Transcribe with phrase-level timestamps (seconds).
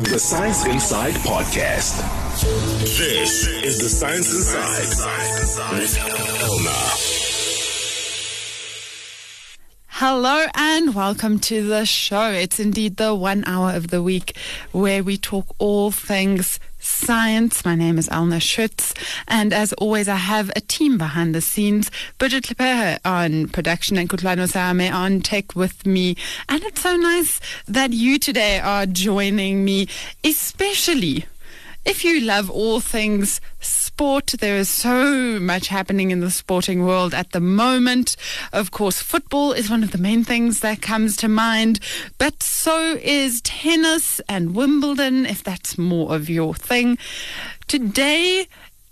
[0.00, 2.00] The Science Inside Podcast.
[2.80, 5.98] This is the Science Inside with
[6.40, 7.30] Elna.
[9.88, 12.30] Hello and welcome to the show.
[12.30, 14.38] It's indeed the one hour of the week
[14.72, 17.64] where we talk all things science.
[17.64, 18.94] My name is Elna Schutz,
[19.28, 21.90] and as always, I have a team behind the scenes.
[22.18, 26.16] Bridget Lepehe on production and Kutlano Same on tech with me.
[26.48, 29.88] And it's so nice that you today are joining me,
[30.24, 31.26] especially
[31.90, 37.12] if you love all things sport, there is so much happening in the sporting world
[37.12, 38.16] at the moment.
[38.52, 41.80] Of course, football is one of the main things that comes to mind,
[42.16, 46.96] but so is tennis and Wimbledon, if that's more of your thing.
[47.66, 48.46] Today,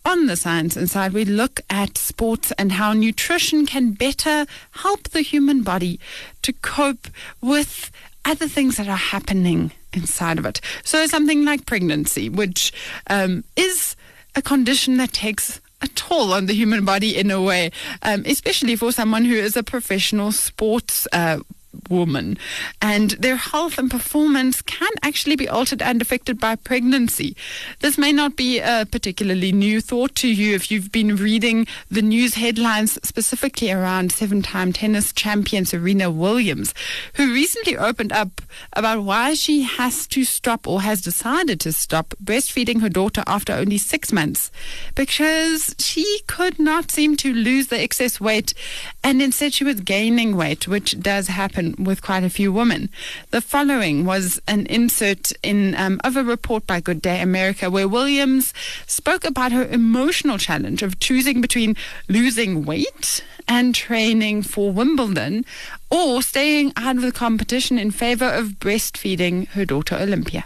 [0.05, 5.21] on the Science Inside, we look at sports and how nutrition can better help the
[5.21, 6.01] human body
[6.43, 7.07] to cope
[7.41, 7.93] with
[8.29, 10.61] other things that are happening inside of it.
[10.85, 12.73] So something like pregnancy, which
[13.09, 13.97] um, is
[14.35, 17.71] a condition that takes a toll on the human body in a way,
[18.03, 21.39] um, especially for someone who is a professional sports uh,
[21.89, 22.39] woman.
[22.81, 27.37] And their health and performance can actually be altered and affected by pregnancy.
[27.81, 32.03] This may not be a particularly new thought to you if you've been reading the
[32.03, 36.75] news headlines specifically around seven time tennis champion Serena Williams,
[37.15, 38.41] who recently opened up
[38.73, 43.53] about why she has to stop or has decided to stop breastfeeding her daughter after
[43.53, 44.51] only six months
[44.95, 48.55] because she could not seem to lose the excess weight
[49.03, 52.89] and instead she was gaining weight, which does happen with quite a few women.
[53.31, 57.89] The following was an insert in um, of a report by Good Day America where
[57.89, 58.55] Williams
[58.87, 61.77] spoke about her emotional challenge of choosing between
[62.09, 65.45] losing weight and training for Wimbledon
[65.91, 70.45] or staying out of the competition in favor of breastfeeding her daughter Olympia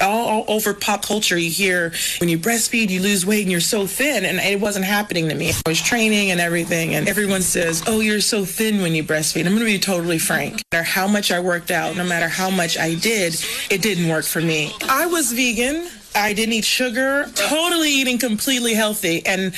[0.00, 3.86] all, over pop culture, you hear when you breastfeed, you lose weight and you're so
[3.86, 4.24] thin.
[4.24, 5.50] And it wasn't happening to me.
[5.50, 6.94] I was training and everything.
[6.94, 9.46] And everyone says, oh, you're so thin when you breastfeed.
[9.46, 10.62] I'm going to be totally frank.
[10.72, 13.34] No matter how much I worked out, no matter how much I did,
[13.70, 14.72] it didn't work for me.
[14.88, 15.88] I was vegan.
[16.16, 19.26] I didn't eat sugar, totally eating completely healthy.
[19.26, 19.52] And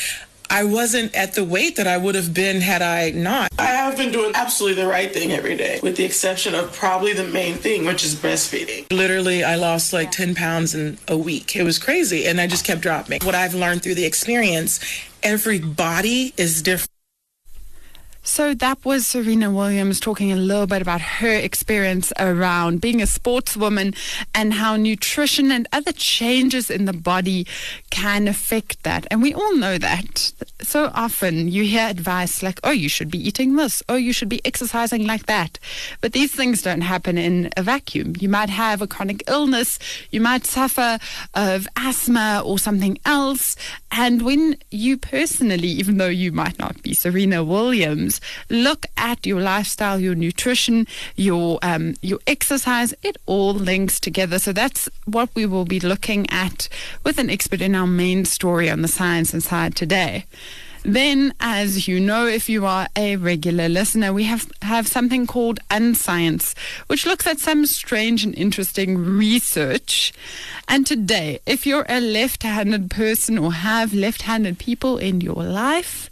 [0.51, 3.49] I wasn't at the weight that I would have been had I not.
[3.59, 7.13] I have been doing absolutely the right thing every day, with the exception of probably
[7.13, 8.91] the main thing, which is breastfeeding.
[8.91, 11.57] Literally, I lost like 10 pounds in a week.
[11.57, 13.21] It was crazy, and I just kept dropping.
[13.23, 14.81] What I've learned through the experience,
[15.23, 16.91] every body is different.
[18.27, 23.05] So that was Serena Williams talking a little bit about her experience around being a
[23.05, 23.97] sportswoman
[24.35, 27.47] and how nutrition and other changes in the body
[27.91, 29.07] can affect that.
[29.13, 30.33] And we all know that.
[30.61, 34.29] So often you hear advice like, oh, you should be eating this, oh, you should
[34.29, 35.61] be exercising like that.
[36.01, 38.15] But these things don't happen in a vacuum.
[38.19, 39.79] You might have a chronic illness,
[40.11, 40.99] you might suffer
[41.35, 43.55] of asthma or something else.
[43.93, 48.16] And when you personally, even though you might not be Serena Williams,
[48.49, 52.95] look at your lifestyle, your nutrition, your um, your exercise.
[53.03, 54.39] It all links together.
[54.39, 56.69] So that's what we will be looking at
[57.05, 60.25] with an expert in our main story on the Science Inside today.
[60.87, 65.59] Then, as you know, if you are a regular listener, we have, have something called
[65.69, 66.55] Unscience,
[66.87, 70.13] which looks at some strange and interesting research.
[70.69, 75.43] And today, if you're a left handed person or have left handed people in your
[75.43, 76.09] life,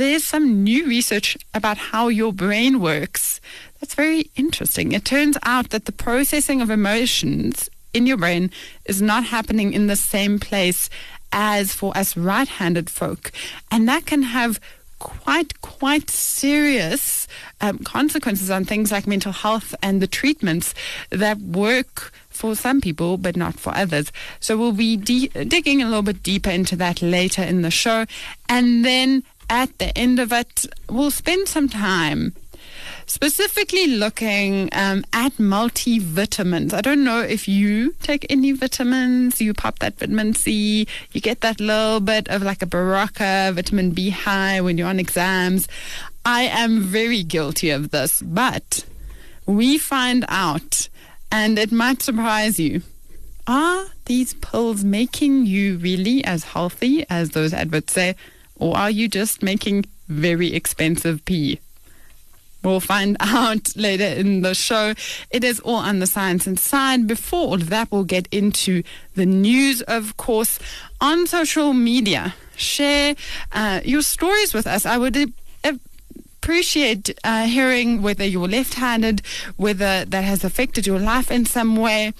[0.00, 3.40] there's some new research about how your brain works.
[3.80, 4.92] That's very interesting.
[4.92, 8.50] It turns out that the processing of emotions in your brain
[8.86, 10.88] is not happening in the same place
[11.32, 13.30] as for us right handed folk.
[13.70, 14.60] And that can have
[14.98, 17.26] quite, quite serious
[17.60, 20.74] um, consequences on things like mental health and the treatments
[21.10, 24.12] that work for some people, but not for others.
[24.40, 28.06] So we'll be de- digging a little bit deeper into that later in the show.
[28.48, 32.32] And then at the end of it, we'll spend some time
[33.06, 36.72] specifically looking um, at multivitamins.
[36.72, 39.40] I don't know if you take any vitamins.
[39.40, 43.90] You pop that vitamin C, you get that little bit of like a Berocca, vitamin
[43.90, 45.66] B high when you're on exams.
[46.24, 48.84] I am very guilty of this, but
[49.46, 50.88] we find out,
[51.32, 52.82] and it might surprise you.
[53.48, 58.14] Are these pills making you really as healthy as those adverts say?
[58.60, 61.58] Or are you just making very expensive pee?
[62.62, 64.94] We'll find out later in the show.
[65.30, 67.06] It is all on the science inside.
[67.06, 68.82] Before all of that, we'll get into
[69.16, 70.58] the news, of course,
[71.00, 72.34] on social media.
[72.56, 73.16] Share
[73.52, 74.84] uh, your stories with us.
[74.84, 75.32] I would
[76.42, 79.22] appreciate uh, hearing whether you're left handed,
[79.56, 82.12] whether that has affected your life in some way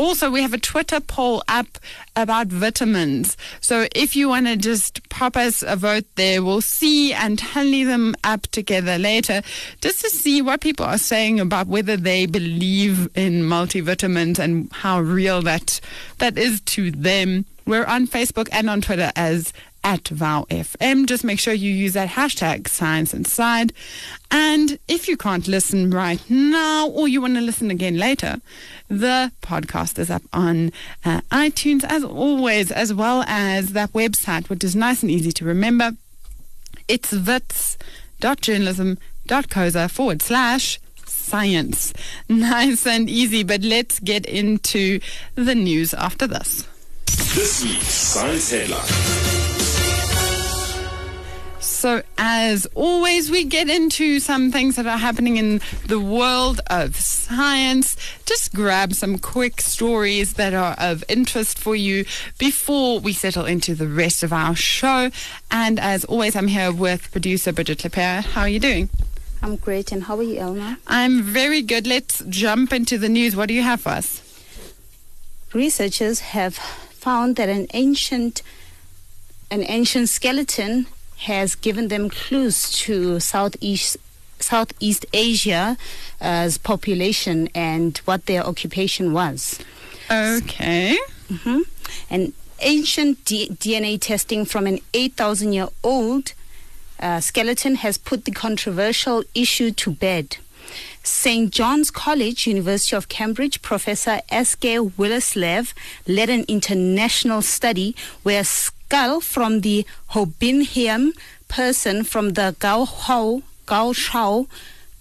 [0.00, 1.76] Also, we have a Twitter poll up
[2.16, 3.36] about vitamins.
[3.60, 7.84] So if you want to just pop us a vote there, we'll see and tally
[7.84, 9.42] them up together later
[9.82, 15.02] just to see what people are saying about whether they believe in multivitamins and how
[15.02, 15.82] real that
[16.16, 17.44] that is to them.
[17.66, 21.06] We're on Facebook and on Twitter as at VowFM.
[21.06, 23.72] Just make sure you use that hashtag Science Inside.
[24.30, 28.40] And if you can't listen right now or you want to listen again later,
[28.88, 30.70] the podcast is up on
[31.04, 35.44] uh, iTunes as always, as well as that website, which is nice and easy to
[35.44, 35.92] remember.
[36.88, 41.92] It's wits.journalism.coza forward slash science.
[42.28, 45.00] Nice and easy, but let's get into
[45.34, 46.66] the news after this.
[47.34, 49.49] This week's Science Headline.
[51.80, 56.94] So, as always, we get into some things that are happening in the world of
[56.94, 57.96] science.
[58.26, 62.04] Just grab some quick stories that are of interest for you
[62.36, 65.10] before we settle into the rest of our show.
[65.50, 68.24] And as always, I'm here with producer Bridget Lepere.
[68.24, 68.90] How are you doing?
[69.40, 69.90] I'm great.
[69.90, 70.76] And how are you, Elna?
[70.86, 71.86] I'm very good.
[71.86, 73.34] Let's jump into the news.
[73.34, 74.20] What do you have for us?
[75.54, 78.42] Researchers have found that an ancient
[79.50, 80.86] an ancient skeleton
[81.20, 83.96] has given them clues to Southeast
[84.38, 89.58] Southeast Asia's population and what their occupation was.
[90.10, 90.96] Okay.
[91.28, 91.60] Mm-hmm.
[92.08, 96.32] And ancient D- DNA testing from an 8,000 year old
[96.98, 100.38] uh, skeleton has put the controversial issue to bed.
[101.02, 101.50] St.
[101.50, 105.72] John's College, University of Cambridge, Professor Eske Willerslev
[106.06, 108.44] led an international study where
[108.90, 111.12] skull from the Hoabinhian
[111.46, 114.42] person from the Gua Cha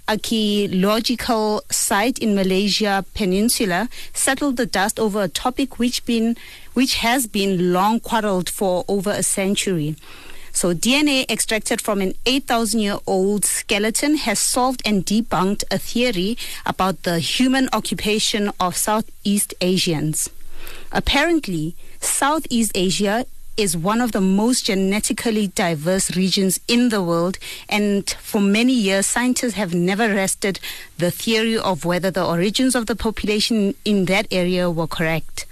[0.07, 6.37] archaeological site in Malaysia Peninsula settled the dust over a topic which been
[6.75, 9.95] which has been long quarreled for over a century.
[10.51, 16.37] So DNA extracted from an 8,000 year old skeleton has solved and debunked a theory
[16.63, 20.29] about the human occupation of Southeast Asians.
[20.91, 23.25] Apparently, Southeast Asia
[23.59, 29.05] is one of the most genetically diverse regions in the world, and for many years,
[29.05, 30.61] scientists have never rested
[30.97, 35.45] the theory of whether the origins of the population in that area were correct.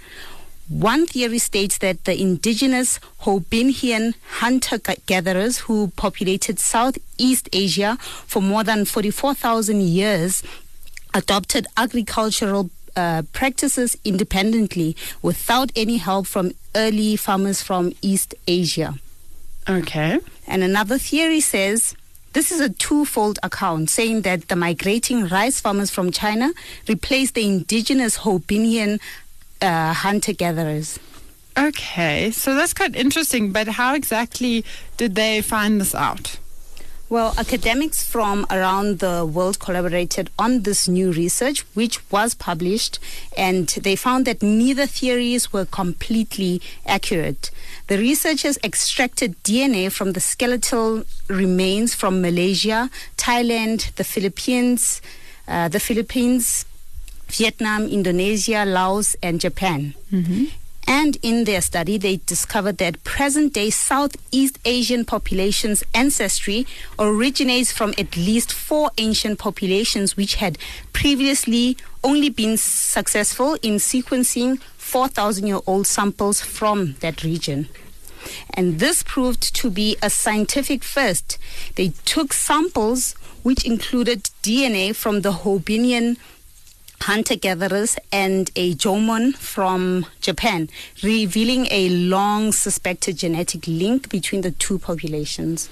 [0.70, 8.64] One theory states that the indigenous Hoabinhian hunter gatherers who populated Southeast Asia for more
[8.64, 10.42] than 44,000 years
[11.12, 18.94] adopted agricultural uh, practices independently without any help from early farmers from East Asia.
[19.68, 20.18] Okay.
[20.46, 21.94] And another theory says
[22.32, 26.52] this is a twofold account saying that the migrating rice farmers from China
[26.88, 29.00] replaced the indigenous Hoabinhian
[29.62, 30.98] uh, hunter gatherers.
[31.56, 34.64] Okay, so that's quite interesting, but how exactly
[34.96, 36.38] did they find this out?
[37.10, 42.98] Well, academics from around the world collaborated on this new research, which was published,
[43.34, 47.50] and they found that neither theories were completely accurate.
[47.86, 55.00] The researchers extracted DNA from the skeletal remains from Malaysia, Thailand, the Philippines,
[55.48, 56.66] uh, the Philippines,
[57.28, 59.94] Vietnam, Indonesia, Laos, and Japan.
[60.12, 60.44] Mm-hmm.
[60.88, 66.66] And in their study, they discovered that present day Southeast Asian populations' ancestry
[66.98, 70.56] originates from at least four ancient populations which had
[70.94, 77.68] previously only been successful in sequencing 4,000 year old samples from that region.
[78.54, 81.36] And this proved to be a scientific first.
[81.74, 86.16] They took samples which included DNA from the Hoabinhian
[87.00, 90.68] hunter gatherers and a Jomon from Japan,
[91.02, 95.68] revealing a long suspected genetic link between the two populations.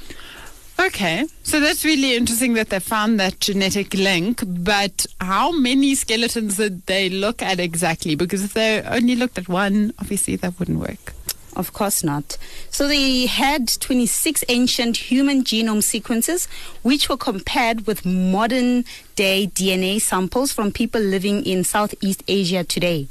[0.79, 6.59] Okay, so that's really interesting that they found that genetic link, but how many skeletons
[6.59, 8.15] did they look at exactly?
[8.15, 11.15] Because if they only looked at one, obviously that wouldn't work.
[11.57, 12.37] Of course not.
[12.71, 16.49] So they had 26 ancient human genome sequences,
[16.83, 18.85] which were compared with modern
[19.17, 23.09] day DNA samples from people living in Southeast Asia today.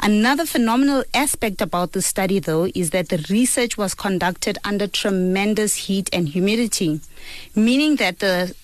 [0.00, 5.74] Another phenomenal aspect about the study, though, is that the research was conducted under tremendous
[5.74, 7.00] heat and humidity,
[7.56, 8.54] meaning that the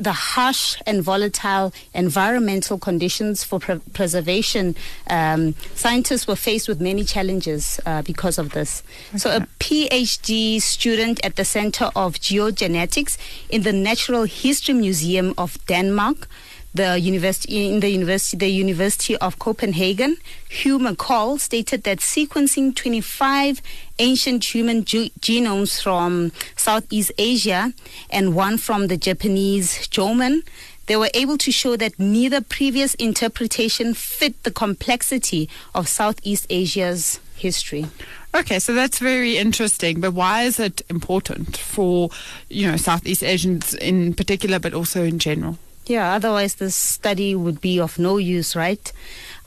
[0.00, 4.74] the harsh and volatile environmental conditions for pre- preservation,
[5.08, 8.82] um, scientists were faced with many challenges uh, because of this.
[9.10, 9.18] Okay.
[9.18, 13.18] So, a PhD student at the Center of Geogenetics
[13.50, 16.26] in the Natural History Museum of Denmark
[16.72, 20.16] the university in the university the University of Copenhagen,
[20.48, 23.60] Hugh McColl stated that sequencing 25
[23.98, 27.72] ancient human ge- genomes from Southeast Asia
[28.10, 30.42] and one from the Japanese Jomon
[30.90, 37.20] they were able to show that neither previous interpretation fit the complexity of Southeast Asia's
[37.36, 37.86] history.
[38.34, 40.00] Okay, so that's very interesting.
[40.00, 42.10] But why is it important for,
[42.48, 45.58] you know, Southeast Asians in particular, but also in general?
[45.86, 48.92] Yeah, otherwise the study would be of no use, right?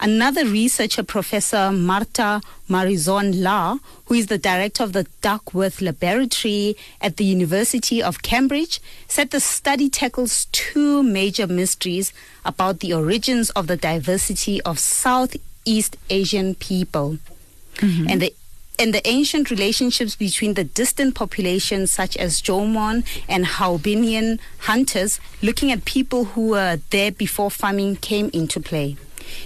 [0.01, 7.15] Another researcher, Professor Marta Mirazón Lahr, who is the director of the Duckworth Laboratory at
[7.15, 12.11] the University of Cambridge, said the study tackles two major mysteries
[12.43, 17.19] about the origins of the diversity of Southeast Asian people.
[17.75, 18.09] Mm-hmm.
[18.09, 18.33] And the
[18.79, 25.71] and the ancient relationships between the distant populations such as Jomon and Hoabinhian hunters, looking
[25.71, 28.97] at people who were there before farming came into play.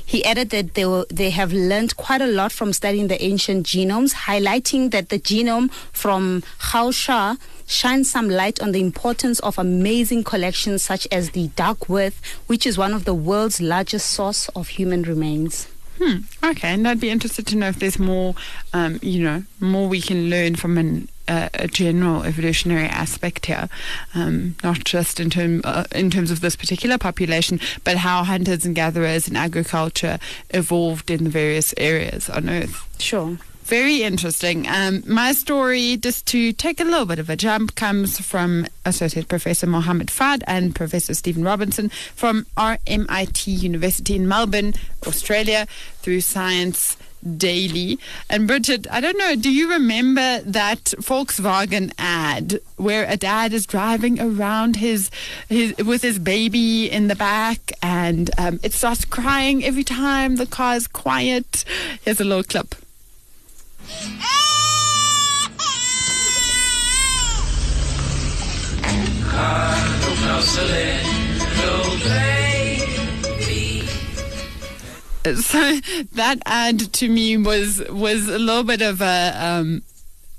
[0.06, 3.66] He added that they, were, they have learned quite a lot from studying the ancient
[3.66, 9.58] genomes, highlighting that the genome from Gua Cha shines some light on the importance of
[9.58, 14.70] amazing collections such as the Duckworth, which is one of the world's largest source of
[14.70, 15.68] human remains.
[16.00, 16.18] Hmm.
[16.44, 18.36] Okay, and I'd be interested to know if there's more,
[18.74, 23.70] um, you know, more we can learn from an a, a general evolutionary aspect here,
[24.16, 28.66] um, not just in term uh, in terms of this particular population, but how hunters
[28.66, 30.20] and gatherers and agriculture
[30.52, 32.88] evolved in the various areas on Earth.
[33.00, 33.38] Sure.
[33.68, 34.66] Very interesting.
[34.66, 39.28] Um, my story, just to take a little bit of a jump, comes from Associate
[39.28, 44.74] Professor Mohammed Fard and Professor Stephen Robinson from RMIT University in Melbourne,
[45.06, 46.96] Australia, through Science
[47.36, 48.00] daily.
[48.30, 53.66] And Bridget, I don't know, do you remember that Volkswagen ad where a dad is
[53.66, 55.12] driving around his,
[55.50, 60.46] his with his baby in the back and um, it starts crying every time the
[60.46, 61.66] car is quiet?
[62.06, 62.74] Here's a little clip.
[75.36, 75.80] So
[76.14, 79.82] that ad to me was was a little bit of a um,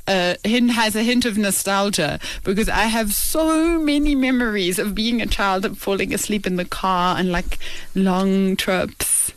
[0.07, 5.65] has a hint of nostalgia because I have so many memories of being a child
[5.65, 7.59] and falling asleep in the car and like
[7.95, 9.33] long trips.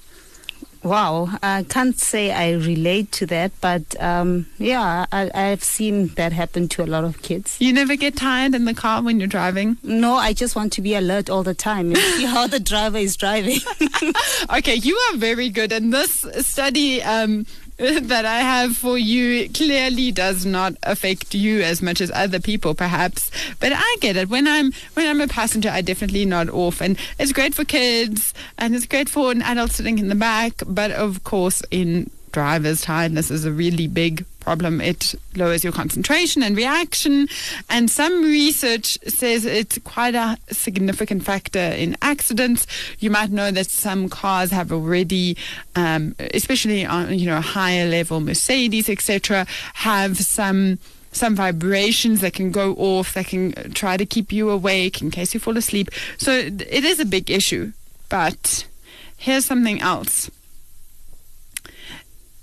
[0.84, 6.34] Wow, I can't say I relate to that, but um, yeah, I, I've seen that
[6.34, 7.58] happen to a lot of kids.
[7.60, 9.78] You never get tired in the car when you're driving?
[9.84, 12.98] No, I just want to be alert all the time and see how the driver
[12.98, 13.60] is driving.
[14.58, 15.72] okay, you are very good.
[15.72, 17.46] And this study um,
[18.02, 22.76] that I have for you clearly does not affect you as much as other people,
[22.76, 23.32] perhaps.
[23.60, 24.30] But I get it.
[24.30, 28.36] When I'm when I'm a passenger, I definitely nod off, and it's great for kids,
[28.60, 30.62] and it's great for an adult sitting in the back.
[30.68, 34.82] But of course, in driver's tiredness is a really big problem.
[34.82, 37.28] It lowers your concentration and reaction.
[37.70, 42.68] And some research says it's quite a significant factor in accidents.
[43.00, 45.38] You might know that some cars have already,
[45.76, 49.46] um, especially on you know higher level Mercedes, etc.,
[49.76, 50.80] have some
[51.14, 55.34] some vibrations that can go off that can try to keep you awake in case
[55.34, 55.90] you fall asleep.
[56.18, 57.74] So it is a big issue.
[58.10, 58.66] But
[59.18, 60.30] here's something else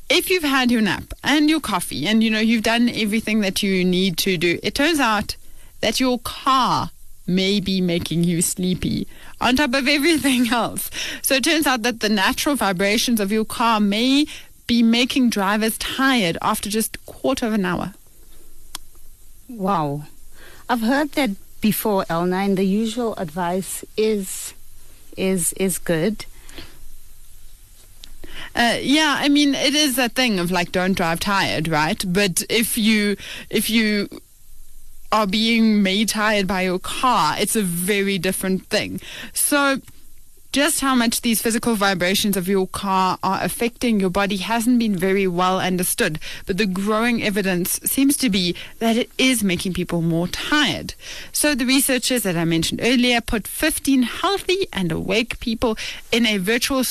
[0.09, 3.63] if you've had your nap and your coffee and you know you've done everything that
[3.63, 5.37] you need to do, it turns out
[5.81, 6.91] that your car
[7.27, 9.07] may be making you sleepy
[9.41, 10.91] on top of everything else.
[11.23, 14.27] So it turns out that the natural vibrations of your car may
[14.67, 17.95] be making drivers tired after just a quarter of an hour.
[19.49, 20.05] Wow.
[20.69, 24.55] I've heard that before, Elna, and the usual advice is
[25.17, 26.27] is is good.
[28.55, 32.03] Uh, yeah, I mean, it is that thing of like, don't drive tired, right?
[32.07, 33.17] But if you,
[33.51, 34.09] if you
[35.13, 39.01] are being made tired by your car, it's a very different thing.
[39.33, 39.81] So,
[40.53, 44.97] just how much these physical vibrations of your car are affecting your body hasn't been
[44.97, 50.01] very well understood, but the growing evidence seems to be that it is making people
[50.01, 50.95] more tired.
[51.33, 55.77] So the researchers that I mentioned earlier put 15 healthy and awake people
[56.11, 56.83] in a virtual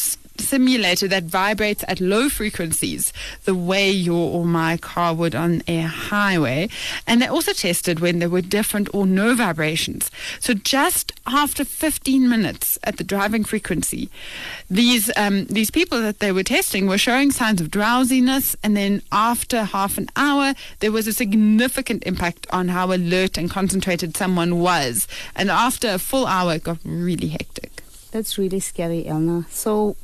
[0.41, 3.13] simulator that vibrates at low frequencies,
[3.45, 6.69] the way your or my car would on a highway.
[7.05, 10.11] And they also tested when there were different or no vibrations.
[10.39, 14.09] So just after 15 minutes at the driving frequency,
[14.69, 19.01] these um, these people that they were testing were showing signs of drowsiness, and then
[19.11, 24.59] after half an hour, there was a significant impact on how alert and concentrated someone
[24.59, 25.07] was.
[25.35, 27.83] And after a full hour, it got really hectic.
[28.11, 29.49] That's really scary, Elna.
[29.49, 29.95] So,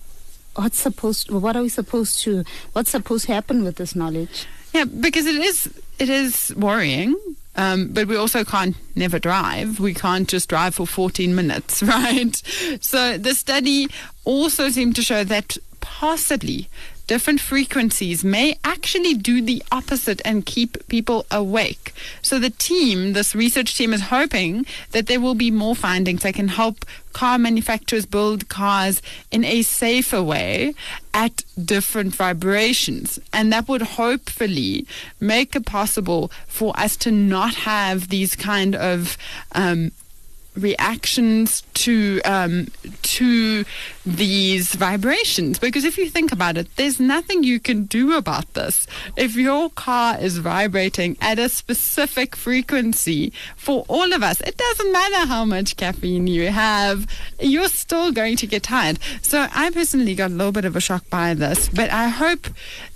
[0.56, 1.32] what's supposed?
[1.32, 2.44] What are we supposed to?
[2.74, 4.46] What's supposed to happen with this knowledge?
[4.74, 5.70] Yeah, because it is
[6.00, 7.16] it is worrying.
[7.56, 9.80] Um, but we also can't never drive.
[9.80, 12.36] We can't just drive for 14 minutes, right?
[12.82, 13.90] So the study
[14.26, 16.68] also seemed to show that possibly
[17.08, 21.94] different frequencies may actually do the opposite and keep people awake.
[22.22, 26.36] So the team, this research team, is hoping that there will be more findings that
[26.36, 30.74] can help car manufacturers build cars in a safer way
[31.14, 33.20] at different vibrations.
[33.32, 34.88] And that would hopefully
[35.20, 39.18] make it possible for us to not have these kind of
[39.52, 39.92] um,
[40.56, 42.68] reactions to um,
[43.02, 43.66] to
[44.06, 45.60] these vibrations.
[45.60, 48.88] Because if you think about it there's nothing you can do about this.
[49.18, 54.92] If your car is vibrating at a specific frequency for all of us it doesn't
[54.92, 57.08] matter how much caffeine you have
[57.40, 59.00] you're still going to get tired.
[59.22, 62.48] So I personally got a little bit of a shock by this but I hope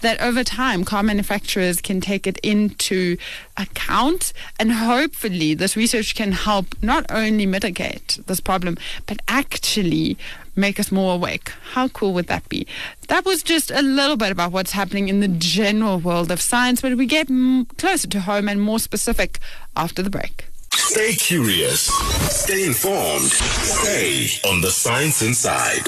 [0.02, 3.18] that over time car manufacturers can take it into
[3.58, 10.18] account and hopefully this research can help not only mitigate this problem, but actually
[10.56, 11.50] make us more awake.
[11.74, 12.68] How cool would that be?
[13.08, 16.82] That was just a little bit about what's happening in the general world of science,
[16.82, 19.40] but we get m- closer to home and more specific
[19.76, 20.46] after the break.
[20.72, 21.88] Stay curious.
[22.32, 23.26] Stay informed.
[23.26, 25.84] Stay on the science inside.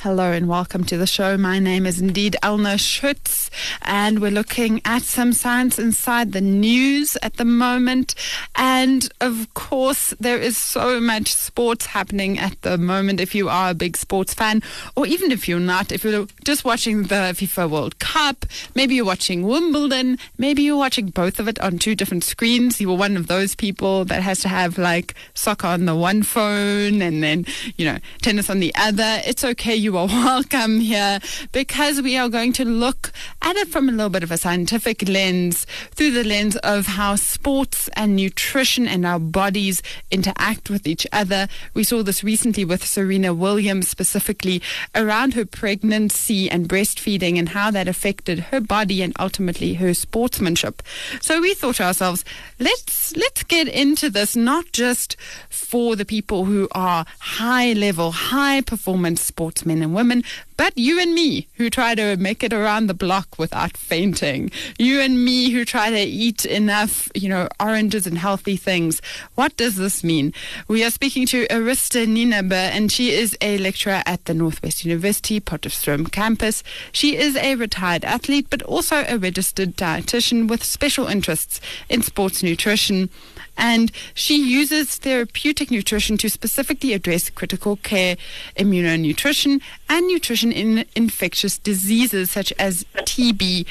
[0.00, 1.38] Hello and welcome to the show.
[1.38, 3.50] My name is indeed Elna Schutz,
[3.80, 8.14] and we're looking at some science inside the news at the moment.
[8.54, 13.20] And of course, there is so much sports happening at the moment.
[13.20, 14.62] If you are a big sports fan,
[14.96, 19.04] or even if you're not, if you're just watching the FIFA World Cup, maybe you're
[19.04, 22.80] watching Wimbledon, maybe you're watching both of it on two different screens.
[22.80, 26.22] You are one of those people that has to have like soccer on the one
[26.22, 29.20] phone and then, you know, tennis on the other.
[29.26, 29.74] It's okay.
[29.74, 31.18] You are welcome here
[31.50, 33.10] because we are going to look
[33.42, 37.16] at it from a little bit of a scientific lens through the lens of how
[37.16, 41.48] sports and nutrition and our bodies interact with each other.
[41.74, 44.62] We saw this recently with Serena Williams, specifically
[44.94, 50.82] around her pregnancy and breastfeeding and how that affected her body and ultimately her sportsmanship.
[51.20, 52.24] So we thought to ourselves,
[52.58, 55.16] let's let's get into this not just
[55.48, 60.22] for the people who are high level, high performance sportsmen and women,
[60.56, 64.50] but you and me who try to make it around the block without fainting.
[64.78, 69.00] You and me who try to eat enough, you know, oranges and healthy things.
[69.34, 70.32] What does this mean?
[70.68, 75.40] We are speaking to Arista Nienaber, and she is a lecturer at the Northwest University
[75.40, 76.62] Potchefstroom campus.
[76.92, 82.42] She is a retired athlete, but also a registered dietitian with special interests in sports
[82.42, 83.10] nutrition
[83.56, 88.16] and she uses therapeutic nutrition to specifically address critical care
[88.56, 93.66] immunonutrition and nutrition in infectious diseases such as TB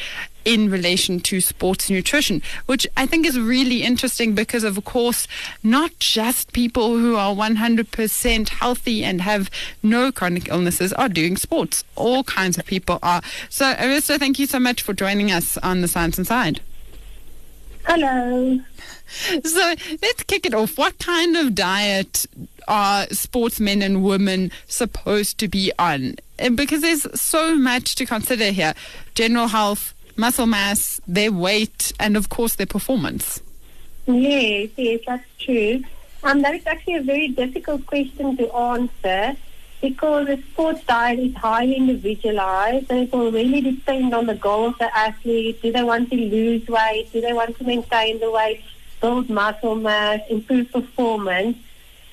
[0.46, 5.28] in relation to sports nutrition, which I think is really interesting because, of course,
[5.64, 9.50] not just people who are 100% healthy and have
[9.82, 11.84] no chronic illnesses are doing sports.
[11.96, 13.22] All kinds of people are.
[13.50, 16.62] So, Arista, thank you so much for joining us on the Science Inside.
[17.88, 18.60] Hello.
[19.44, 20.78] So let's kick it off.
[20.78, 22.26] What kind of diet
[22.68, 26.16] are sportsmen and women supposed to be on?
[26.56, 28.74] Because there's so much to consider here
[29.14, 33.42] general health, muscle mass, their weight, and of course their performance.
[34.08, 35.84] Yes, yes, that's true.
[36.24, 39.38] Um, that is actually a very difficult question to answer
[39.90, 44.74] because a sports diet is highly individualized and it will really depend on the goals
[44.74, 45.62] of the athlete.
[45.62, 47.12] Do they want to lose weight?
[47.14, 48.64] Do they want to maintain the weight?
[49.06, 51.58] build muscle mass, improve performance.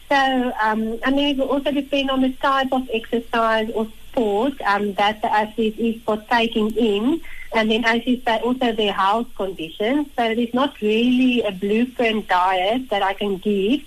[0.09, 4.61] So, um, and then it will also depend on the type of exercise or sport
[4.63, 7.21] um, that the athlete is partaking in.
[7.55, 10.09] And then, as you say, also their health conditions.
[10.17, 13.83] So, there's not really a blueprint diet that I can give.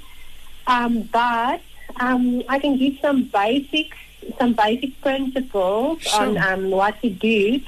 [0.65, 1.61] Um, but
[1.99, 3.97] um, I can give some basics,
[4.37, 6.21] some basic principles sure.
[6.21, 7.59] on um, what to do.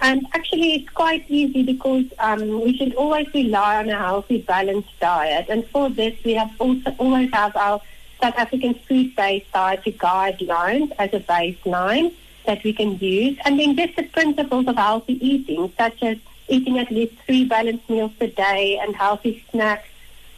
[0.00, 4.98] And actually, it's quite easy because um, we should always rely on a healthy, balanced
[5.00, 5.46] diet.
[5.48, 7.80] And for this, we have also always have our
[8.20, 12.12] South African food-based dietary guidelines as a baseline
[12.44, 13.38] that we can use.
[13.44, 16.18] And then just the principles of healthy eating, such as
[16.48, 19.88] eating at least three balanced meals per day and healthy snacks,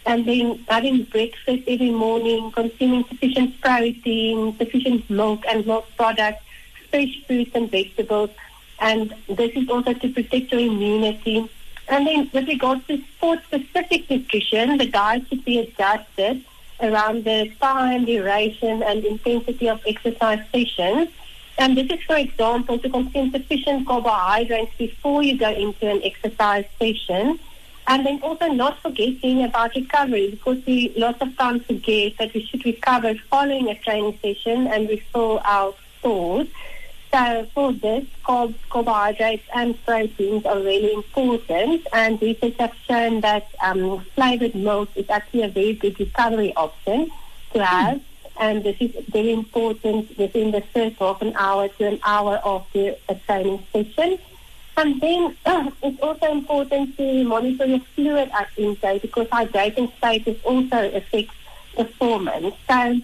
[0.09, 6.43] and then having breakfast every morning, consuming sufficient protein, sufficient milk and milk products,
[6.91, 8.31] fresh fruits and vegetables,
[8.81, 11.47] and this is also to protect your immunity.
[11.89, 16.43] And then with regards to sport-specific nutrition, the diet should be adjusted
[16.81, 21.11] around the time, duration, and intensity of exercise sessions.
[21.59, 26.65] And this is, for example, to consume sufficient carbohydrates before you go into an exercise
[26.79, 27.39] session.
[27.89, 32.45] And then also not forgetting about recovery because we lots of times forget that we
[32.45, 36.49] should recover following a training session and refill our stores.
[37.11, 41.87] So for this, carb, carbohydrates and proteins are really important.
[41.95, 47.11] And research has shown that um, flavored milk is actually a very good recovery option
[47.55, 48.03] to have.
[48.39, 52.97] And this is very important within the first half an hour to an hour after
[53.09, 54.19] a training session.
[54.79, 60.93] And then uh, it's also important to monitor your fluid intake because hydration status also
[60.95, 61.35] affects
[61.75, 62.55] performance.
[62.69, 63.01] So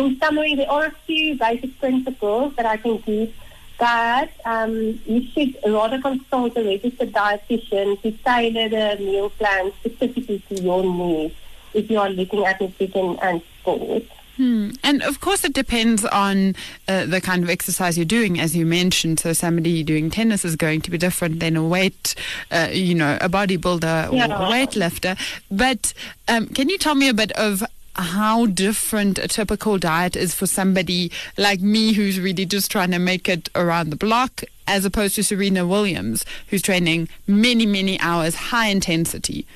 [0.00, 3.34] in summary, there are a few basic principles that I can give
[3.78, 10.42] that um, you should rather consult a registered dietitian to tailor the meal plan specifically
[10.50, 11.34] to your needs
[11.72, 14.02] if you are looking at nutrition and sport.
[14.38, 14.70] Hmm.
[14.84, 16.54] And of course, it depends on
[16.86, 19.18] uh, the kind of exercise you're doing, as you mentioned.
[19.18, 22.14] So, somebody doing tennis is going to be different than a weight,
[22.52, 24.26] uh, you know, a bodybuilder yeah.
[24.26, 25.18] or a weightlifter.
[25.50, 25.92] But
[26.28, 27.64] um, can you tell me a bit of
[27.96, 32.98] how different a typical diet is for somebody like me who's really just trying to
[33.00, 38.36] make it around the block as opposed to Serena Williams who's training many, many hours,
[38.36, 39.48] high intensity?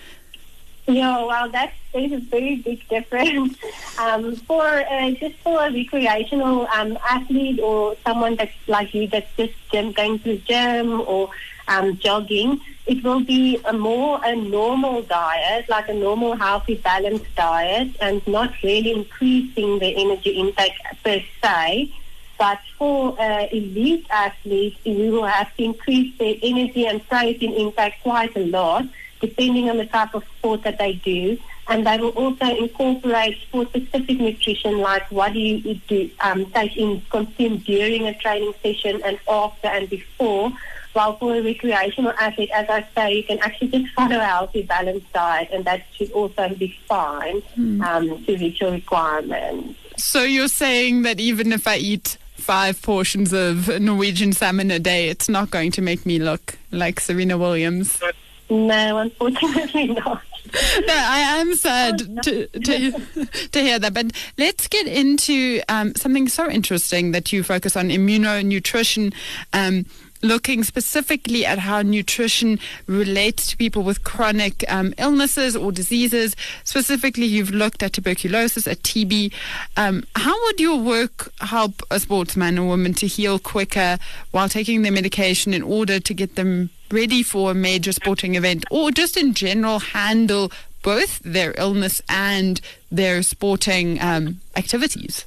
[0.87, 3.57] Yeah, well, that's there's a very big difference.
[3.99, 9.31] Um, for uh, just for a recreational um, athlete or someone that's like you that's
[9.37, 11.29] just gym, going to the gym or
[11.69, 17.33] um, jogging, it will be a more a normal diet, like a normal, healthy, balanced
[17.37, 20.73] diet, and not really increasing the energy intake
[21.05, 21.93] per se.
[22.39, 27.95] But for uh, elite athletes, we will have to increase their energy and protein intake
[28.03, 28.87] quite a lot,
[29.23, 31.39] depending on the type of sport that they do.
[31.69, 37.01] And they will also incorporate sport-specific nutrition, like what do you do, um, take in,
[37.09, 40.53] consume during a training session and after and before
[40.93, 44.63] while for a recreational athlete, as I say, you can actually just follow a healthy,
[44.63, 47.83] balanced diet, and that should also be fine mm.
[47.83, 49.79] um, to reach your requirements.
[49.97, 55.09] So you're saying that even if I eat five portions of Norwegian salmon a day,
[55.09, 58.01] it's not going to make me look like Serena Williams?
[58.53, 60.23] No, unfortunately not.
[60.87, 62.93] no, I am sad oh, to, to,
[63.49, 63.95] to hear that.
[63.95, 69.15] But let's get into um, something so interesting that you focus on immunonutrition.
[69.55, 69.87] Um,
[70.25, 76.37] looking specifically at how nutrition relates to people with chronic um, illnesses or diseases.
[76.63, 79.33] Specifically, you've looked at tuberculosis, at TB.
[79.77, 83.99] Um, how would your work help a sportsman or woman to heal quicker
[84.31, 88.65] while taking their medication in order to get them ready for a major sporting event
[88.71, 90.53] or just in general handle
[90.83, 95.25] both their illness and their sporting um, activities?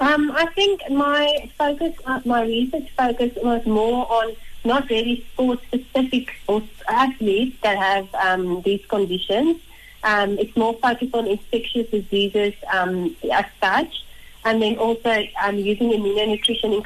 [0.00, 5.60] Um, I think my focus, uh, my research focus was more on not really sport
[5.62, 6.34] specific
[6.88, 9.60] athletes that have um, these conditions.
[10.04, 14.04] Um, it's more focused on infectious diseases um, as such,
[14.44, 16.82] and then also um, using immunonutrition in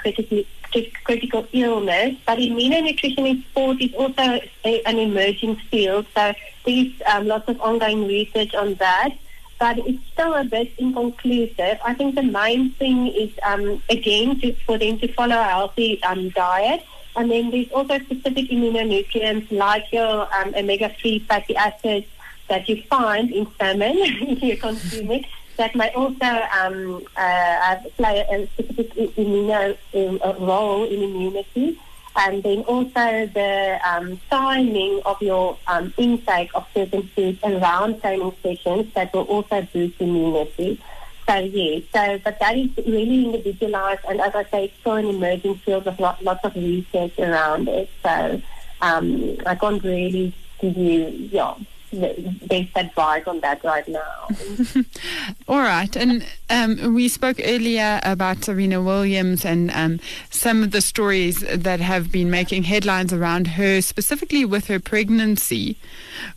[0.73, 2.17] critical, critical illness.
[2.27, 7.61] But immunonutrition in sport is also a, an emerging field, so there's um, lots of
[7.61, 9.17] ongoing research on that
[9.59, 11.79] but it's still a bit inconclusive.
[11.85, 16.03] I think the main thing is, um, again, just for them to follow a healthy
[16.03, 16.83] um, diet.
[17.15, 22.07] And then there's also specific immunonutrients like your um, omega-3 fatty acids
[22.49, 28.21] that you find in salmon if you consume it that may also um, uh, play
[28.31, 31.79] a specific immuno, uh, role in immunity
[32.17, 38.33] and then also the um, timing of your um, intake of certain foods around training
[38.43, 40.81] sessions that will also boost immunity.
[41.27, 45.07] So yes, so but that is really individualized, and as I say, it's still an
[45.07, 47.89] emerging field of lot, lots of research around it.
[48.03, 48.43] So
[48.81, 51.55] um, I can't really give you, yeah,
[51.93, 54.29] best advice on that right now.
[55.49, 55.95] All right.
[55.97, 60.01] And um, we spoke earlier about Serena Williams and um,
[60.31, 65.77] some of the stories that have been making headlines around her, specifically with her pregnancy,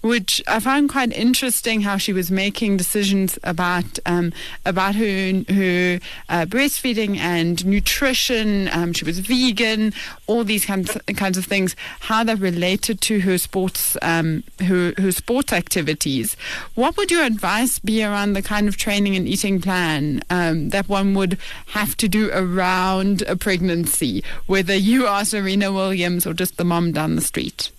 [0.01, 4.33] which I found quite interesting how she was making decisions about um,
[4.65, 8.69] about her her uh, breastfeeding and nutrition.
[8.71, 9.93] Um, she was vegan,
[10.27, 11.75] all these kinds kinds of things.
[12.01, 16.35] How that related to her sports um, her her sports sports activities,
[16.75, 20.89] what would your advice be around the kind of training and eating plan um, that
[20.89, 26.57] one would have to do around a pregnancy, whether you are Serena Williams or just
[26.57, 27.71] the mom down the street?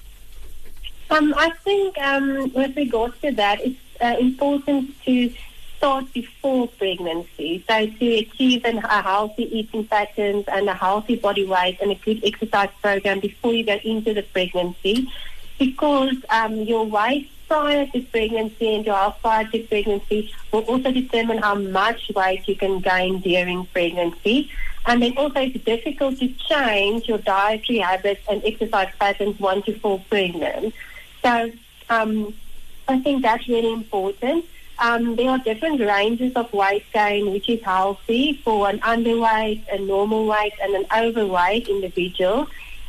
[1.11, 5.33] Um, I think um, with regards to that, it's uh, important to
[5.77, 7.65] start before pregnancy.
[7.69, 11.95] So to achieve an, a healthy eating patterns and a healthy body weight and a
[11.97, 15.09] good exercise program before you go into the pregnancy,
[15.59, 20.91] because um, your weight prior to pregnancy and your health prior to pregnancy will also
[20.91, 24.51] determine how much weight you can gain during pregnancy.
[24.87, 29.75] And then also it's difficult to change your dietary habits and exercise patterns once you
[29.75, 30.75] fall pregnant.
[31.23, 31.51] So
[31.91, 32.35] um,
[32.89, 34.45] I think that's really important.
[34.79, 39.79] Um, there are different ranges of weight gain, which is healthy for an underweight, a
[39.79, 42.47] normal weight, and an overweight individual.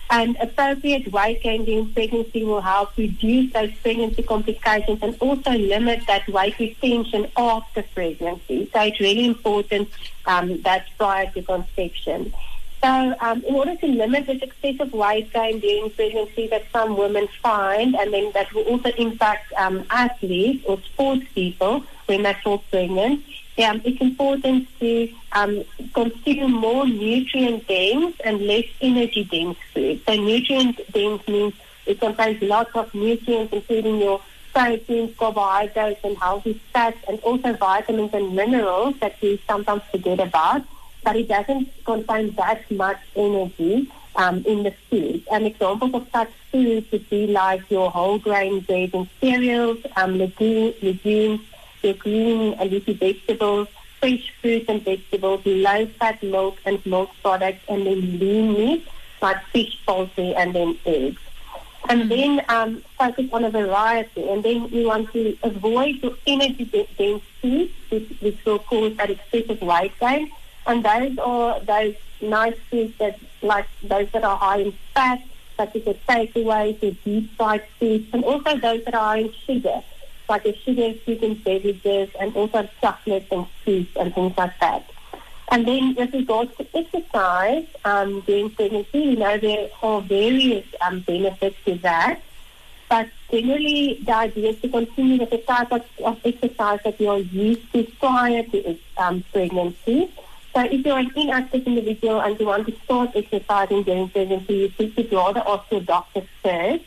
[0.10, 6.08] And appropriate weight gain during pregnancy will help reduce those pregnancy complications and also limit
[6.08, 8.70] that weight retention after pregnancy.
[8.72, 9.90] So it's really important
[10.26, 12.34] um, that prior to conception.
[12.82, 17.28] So, um, in order to limit this excessive weight gain during pregnancy that some women
[17.42, 22.60] find, and then that will also impact um, athletes or sports people when they fall
[22.70, 23.26] pregnant,
[23.60, 30.02] um, it's important to um, consume more nutrient dense and less energy dense food.
[30.06, 31.54] So, nutrient dense means
[31.86, 34.22] it contains lots of nutrients, including your
[34.54, 40.64] proteins, carbohydrates, and healthy fats, and also vitamins and minerals that we sometimes forget about
[41.08, 45.24] but it doesn't contain that much energy um, in the food.
[45.32, 50.18] And examples of such foods would be like your whole grain bread and cereals, um,
[50.18, 51.40] legumes, legumes,
[51.84, 53.68] your green and leafy vegetables,
[54.00, 58.88] fresh fruits and vegetables, low-fat milk and milk products, and then lean meat
[59.22, 61.22] like fish, poultry, and then eggs.
[61.90, 64.30] And then um, focus on a variety.
[64.30, 69.62] And then you want to avoid your energy-dense foods, which, which will cause that excessive
[69.62, 70.30] weight gain
[70.68, 75.22] and those are those nice foods that, like those that are high in fat,
[75.56, 79.34] such as the takeaways, the deep fried foods, and also those that are high in
[79.46, 79.82] sugar,
[80.30, 84.90] like the sugar sweetened beverages, and also chocolates and sweets and things like that.
[85.50, 91.00] And then with regards to exercise um, during pregnancy, you know there are various um,
[91.02, 92.22] benefits to that.
[92.90, 97.10] But generally, the idea is to continue with the type of, of exercise that you
[97.10, 100.10] are used to prior to um, pregnancy.
[100.54, 104.92] So if you're an inactive individual and you want to start exercising during pregnancy, you
[104.92, 106.84] should rather ask your doctor first.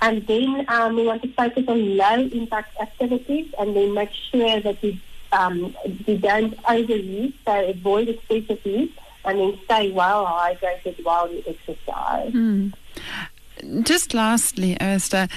[0.00, 4.60] And then um, we want to focus on low impact activities and then make sure
[4.60, 5.00] that we,
[5.32, 5.74] um,
[6.06, 12.32] you don't overeat, so avoid excessive heat and then stay well hydrated while you exercise.
[12.32, 12.74] Mm.
[13.82, 15.28] Just lastly, Esther,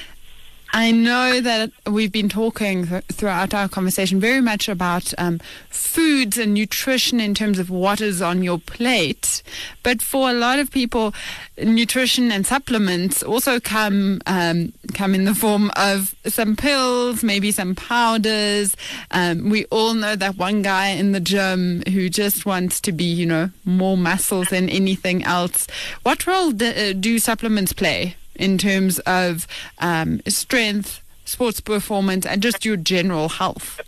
[0.74, 6.38] I know that we've been talking th- throughout our conversation very much about um, foods
[6.38, 9.42] and nutrition in terms of what is on your plate.
[9.84, 11.14] But for a lot of people,
[11.58, 17.74] nutrition and supplements also come um, come in the form of some pills, maybe some
[17.74, 18.76] powders.
[19.12, 23.06] Um, we all know that one guy in the gym who just wants to be,
[23.06, 25.68] you know, more muscles than anything else.
[26.04, 28.16] What role uh, do supplements play?
[28.38, 29.48] In terms of
[29.80, 33.82] um, strength, sports performance, and just your general health?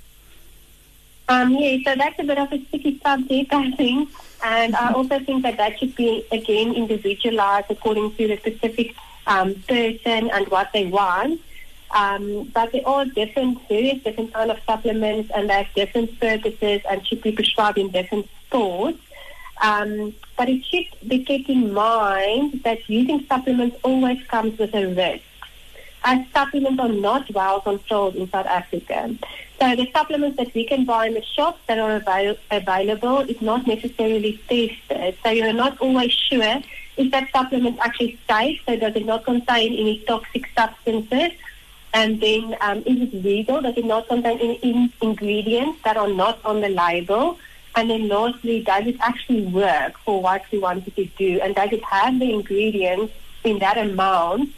[1.29, 4.09] Um, yeah, so that's a bit of a sticky subject, I think.
[4.43, 8.95] And I also think that that should be, again, individualized according to the specific
[9.27, 11.39] um, person and what they want.
[11.91, 16.81] Um, but they are different, various different kind of supplements, and they have different purposes
[16.89, 18.99] and should be prescribed in different sports.
[19.61, 24.87] Um, but it should be kept in mind that using supplements always comes with a
[24.87, 25.25] risk,
[26.05, 29.13] as supplements are not well controlled in South Africa.
[29.59, 33.41] So the supplements that we can buy in the shops that are avail- available is
[33.41, 35.17] not necessarily tested.
[35.21, 36.61] So you're not always sure
[36.95, 41.33] if that supplement actually safe, so does it not contain any toxic substances?
[41.93, 43.59] And then um, is it legal?
[43.61, 47.37] Does it not contain any in- ingredients that are not on the label?
[47.75, 51.39] And then lastly, does it actually work for what we wanted to do?
[51.41, 54.49] And does it have the ingredients in that amount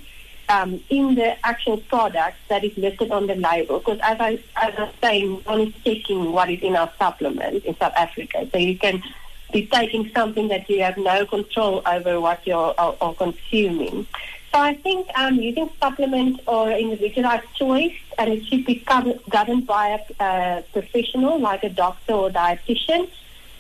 [0.50, 3.80] um, in the actual product that is listed on the label?
[3.80, 7.64] Because as I, as I was saying, one is checking what is in our supplement
[7.66, 8.48] in South Africa.
[8.52, 9.04] So you can
[9.52, 14.08] be taking something that you have no control over what you're are, are consuming.
[14.52, 20.04] So I think um, using supplements or individualized choice, and it should be governed by
[20.20, 23.10] a professional like a doctor or dietitian.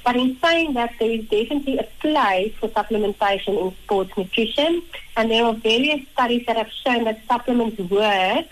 [0.03, 4.81] But in saying that, there is definitely a place for supplementation in sports nutrition,
[5.15, 8.47] and there are various studies that have shown that supplements work,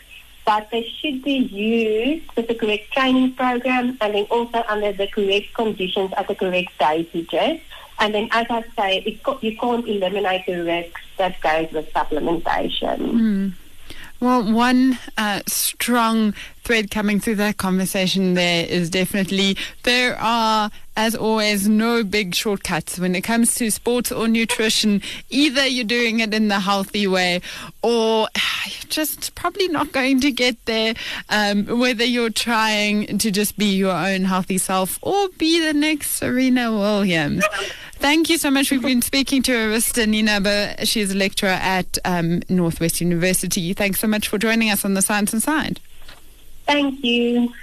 [0.45, 5.07] but they should be used with the correct training program and then also under the
[5.07, 7.59] correct conditions at the correct dosages.
[7.99, 12.97] And then, as I say, it, you can't eliminate the risks that goes with supplementation.
[12.97, 13.53] Mm.
[14.21, 16.33] Well, one uh, strong
[16.63, 22.99] thread coming through that conversation there is definitely there are, as always, no big shortcuts
[22.99, 25.01] when it comes to sports or nutrition.
[25.29, 27.39] Either you're doing it in the healthy way
[27.81, 28.27] or
[28.65, 30.93] you're just probably not going to get there,
[31.29, 36.17] um, whether you're trying to just be your own healthy self or be the next
[36.17, 37.45] Serena Williams.
[37.93, 38.69] Thank you so much.
[38.69, 40.85] We've been speaking to Arista Nienaber.
[40.85, 43.71] She's a lecturer at um, Northwest University.
[43.71, 45.79] Thanks so much for joining us on the Science Inside.
[46.65, 47.53] Thank you.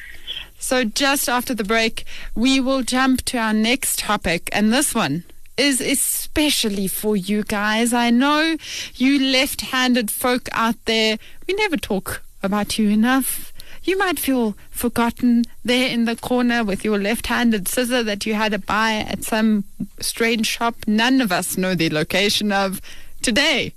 [0.59, 5.25] So, just after the break, we will jump to our next topic, and this one
[5.57, 7.93] is especially for you guys.
[7.93, 8.57] I know
[8.95, 13.53] you left handed folk out there, we never talk about you enough.
[13.85, 18.35] You might feel forgotten there in the corner with your left handed scissor that you
[18.35, 19.65] had to buy at some
[20.01, 22.81] strange shop none of us know the location of.
[23.23, 23.73] Today,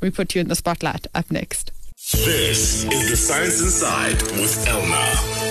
[0.00, 1.72] we put you in the spotlight up next.
[2.12, 5.49] This is The Science Inside with Elna.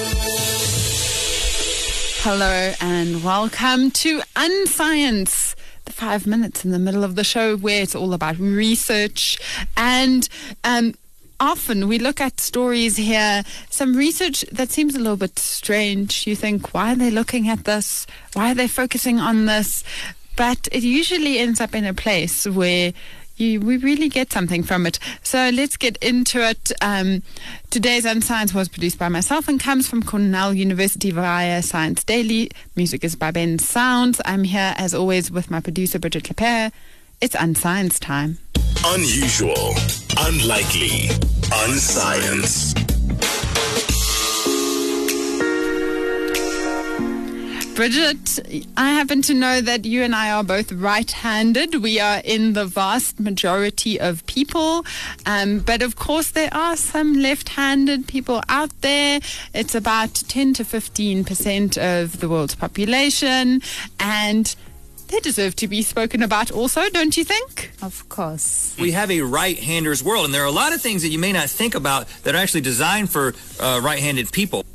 [2.22, 5.56] Hello and welcome to Unscience.
[5.86, 9.38] The five minutes in the middle of the show where it's all about research
[9.78, 10.28] and
[10.66, 10.96] um,
[11.40, 16.28] often we look at stories here, some research that seems a little bit strange.
[16.28, 18.06] You think, why are they looking at this?
[18.34, 19.86] Why are they focusing on this?
[20.36, 22.92] But it usually ends up in a place where
[23.40, 25.00] you, we really get something from it.
[25.24, 26.72] So let's get into it.
[26.82, 27.24] Um,
[27.70, 32.52] today's Unscience was produced by myself and comes from Cornell University via Science Daily.
[32.76, 34.22] Music is by Ben Sounds.
[34.26, 36.72] I'm here as always with my producer Bridget Lepere.
[37.22, 38.38] It's Unscience time.
[38.86, 39.76] Unusual,
[40.18, 41.10] unlikely,
[41.52, 42.74] unscience.
[47.80, 51.82] Bridget, I happen to know that you and I are both right handed.
[51.82, 54.86] We are in the vast majority of people.
[55.26, 59.22] Um, but of course, there are some left handed people out there.
[59.54, 63.62] It's about 10 to 15% of the world's population.
[63.98, 64.54] And
[65.08, 67.72] they deserve to be spoken about also, don't you think?
[67.82, 68.76] Of course.
[68.78, 71.32] We have a right-handers world, and there are a lot of things that you may
[71.32, 74.66] not think about that are actually designed for uh, right-handed people.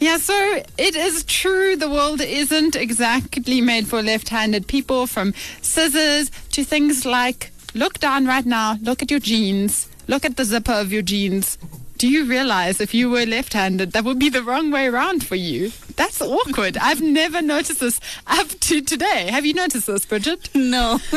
[0.00, 5.32] Yeah, so it is true the world isn't exactly made for left handed people, from
[5.62, 10.44] scissors to things like look down right now, look at your jeans, look at the
[10.44, 11.58] zipper of your jeans.
[11.96, 15.24] Do you realize if you were left handed, that would be the wrong way around
[15.24, 15.70] for you?
[15.96, 16.76] That's awkward.
[16.76, 19.28] I've never noticed this up to today.
[19.30, 20.50] Have you noticed this, Bridget?
[20.54, 20.98] No.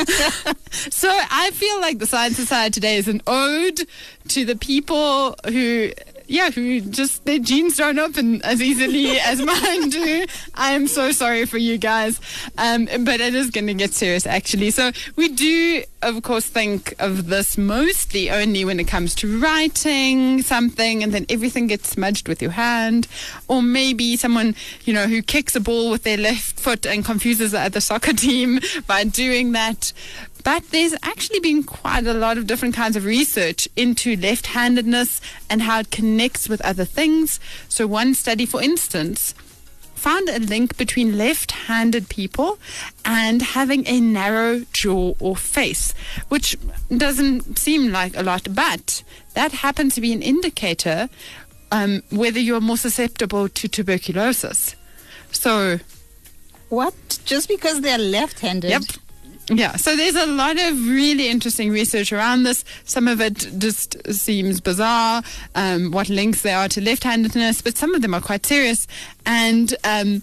[0.92, 3.88] So I feel like the Science Society today is an ode
[4.30, 5.92] to the people who,
[6.28, 10.26] yeah, who just their jeans don't open as easily as mine do.
[10.54, 12.20] I am so sorry for you guys,
[12.58, 14.72] um, but it is going to get serious actually.
[14.72, 20.42] So we do, of course, think of this mostly only when it comes to writing
[20.42, 23.08] something, and then everything gets smudged with your hand,
[23.48, 27.52] or maybe someone you know who kicks a ball with their left foot and confuses
[27.52, 29.94] the other soccer team by doing that.
[30.48, 35.20] But there's actually been quite a lot of different kinds of research into left handedness
[35.50, 37.42] and how it connects with other things.
[37.68, 39.34] So, one study, for instance,
[39.94, 42.60] found a link between left handed people
[43.04, 45.94] and having a narrow jaw or face,
[46.30, 46.58] which
[46.96, 51.10] doesn't seem like a lot, but that happens to be an indicator
[51.74, 54.78] um, whether you're more susceptible to tuberculosis.
[55.30, 55.80] So,
[56.70, 57.20] what?
[57.26, 58.70] Just because they're left-handed?
[58.70, 58.84] Yep.
[59.50, 62.66] Yeah, so there's a lot of really interesting research around this.
[62.84, 65.24] Some of it just seems bizarre,
[65.56, 68.88] um, what links there are to left handedness, but some of them are quite serious.
[69.26, 70.22] And um,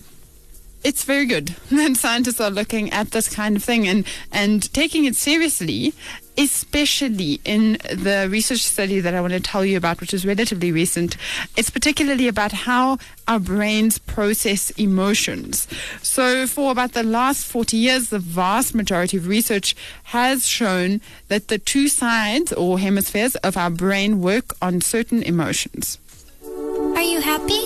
[0.85, 1.57] it's very good.
[1.85, 5.93] And scientists are looking at this kind of thing and, and taking it seriously,
[6.39, 10.73] especially in the research study that I want to tell you about, which is relatively
[10.73, 11.17] recent.
[11.57, 15.67] It's particularly about how our brains process emotions.
[16.03, 21.49] So, for about the last 40 years, the vast majority of research has shown that
[21.49, 25.99] the two sides or hemispheres of our brain work on certain emotions.
[26.43, 27.65] Are you happy?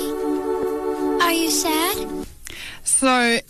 [1.22, 2.17] Are you sad?
[2.88, 3.40] So,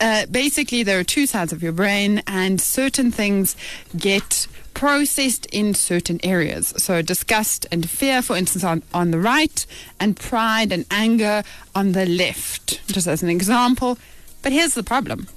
[0.00, 3.54] uh, basically, there are two sides of your brain, and certain things
[3.96, 6.72] get processed in certain areas.
[6.78, 9.64] So, disgust and fear, for instance, on, on the right,
[10.00, 11.42] and pride and anger
[11.74, 13.98] on the left, just as an example.
[14.42, 15.28] But here's the problem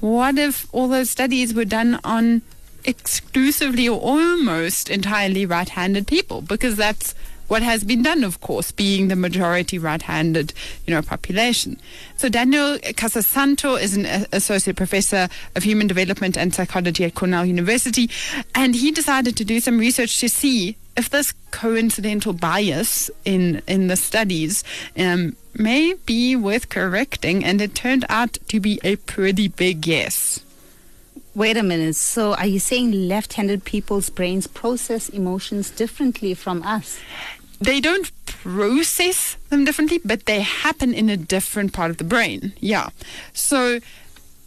[0.00, 2.42] what if all those studies were done on
[2.84, 6.40] exclusively or almost entirely right handed people?
[6.40, 7.14] Because that's
[7.50, 10.54] what has been done, of course, being the majority right-handed,
[10.86, 11.76] you know, population.
[12.16, 17.44] So Daniel Casasanto is an uh, associate professor of human development and psychology at Cornell
[17.44, 18.08] University,
[18.54, 23.88] and he decided to do some research to see if this coincidental bias in in
[23.88, 24.62] the studies
[24.96, 30.38] um, may be worth correcting, and it turned out to be a pretty big yes.
[31.34, 31.96] Wait a minute.
[31.96, 36.98] So, are you saying left handed people's brains process emotions differently from us?
[37.60, 42.54] They don't process them differently, but they happen in a different part of the brain.
[42.58, 42.88] Yeah.
[43.32, 43.80] So,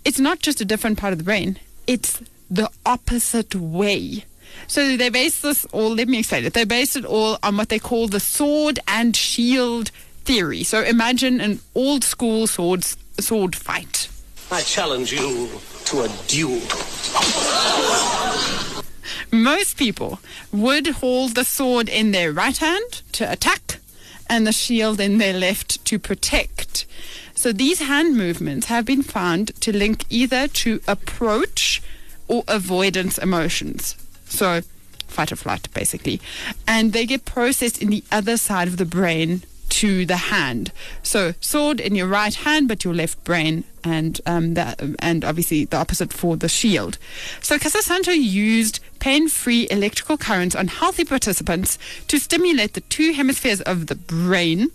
[0.03, 4.25] it's not just a different part of the brain, it's the opposite way.
[4.67, 6.53] So they base this all, let me explain it.
[6.53, 9.89] They base it all on what they call the sword and shield
[10.25, 10.63] theory.
[10.63, 12.83] So imagine an old school sword,
[13.19, 14.09] sword fight.
[14.51, 15.49] I challenge you
[15.85, 16.61] to a duel.
[19.33, 20.19] Most people
[20.51, 23.79] would hold the sword in their right hand to attack
[24.27, 26.85] and the shield in their left to protect.
[27.33, 31.81] So these hand movements have been found to link either to approach
[32.27, 33.95] or avoidance emotions.
[34.25, 34.61] So
[35.07, 36.21] fight or flight, basically.
[36.67, 39.41] And they get processed in the other side of the brain
[39.81, 40.71] to the hand.
[41.01, 45.65] So sword in your right hand, but your left brain, and um, that, and obviously
[45.65, 46.97] the opposite for the shield.
[47.41, 53.87] So Casasanto used pain-free electrical currents on healthy participants to stimulate the two hemispheres of
[53.87, 54.71] the brain,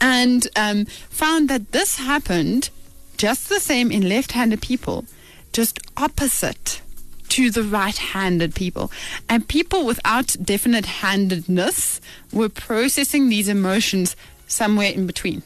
[0.00, 2.70] and um, found that this happened
[3.16, 5.04] just the same in left-handed people,
[5.52, 6.82] just opposite
[7.30, 8.90] to the right-handed people.
[9.28, 12.00] And people without definite handedness
[12.32, 14.16] were processing these emotions
[14.46, 15.42] somewhere in between.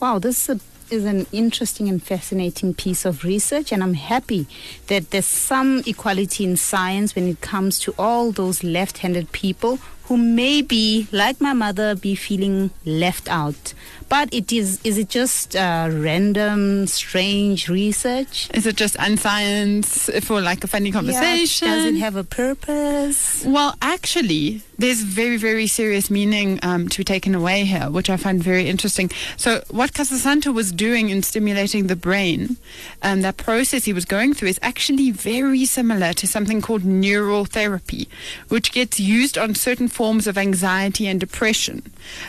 [0.00, 4.46] Wow, this is, a, is an interesting and fascinating piece of research, and I'm happy
[4.86, 9.80] that there's some equality in science when it comes to all those left handed people
[10.08, 13.74] who may be, like my mother, be feeling left out.
[14.08, 18.48] But it is is it just uh, random, strange research?
[18.54, 21.68] Is it just unscience for like a funny conversation?
[21.68, 23.44] Yeah, does it have a purpose?
[23.46, 28.16] Well, actually, there's very, very serious meaning um, to be taken away here, which I
[28.16, 29.10] find very interesting.
[29.36, 32.56] So, what Casasanto was doing in stimulating the brain,
[33.02, 37.44] um, that process he was going through, is actually very similar to something called neural
[37.44, 38.08] therapy,
[38.48, 41.82] which gets used on certain forms of anxiety and depression.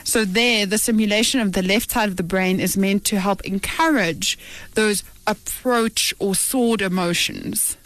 [0.04, 3.40] So, there, the simulation of the left side of the brain is meant to help
[3.42, 4.40] encourage
[4.74, 7.78] those approach or sword emotions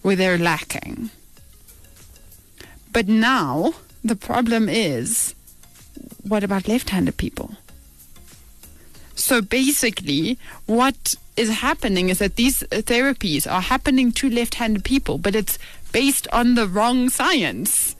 [0.00, 1.10] where they're lacking.
[2.96, 5.34] But now the problem is
[6.22, 7.50] what about left handed people?
[9.14, 14.84] So basically, what is happening is that these uh, therapies are happening to left handed
[14.84, 15.58] people, but it's
[15.92, 17.94] based on the wrong science.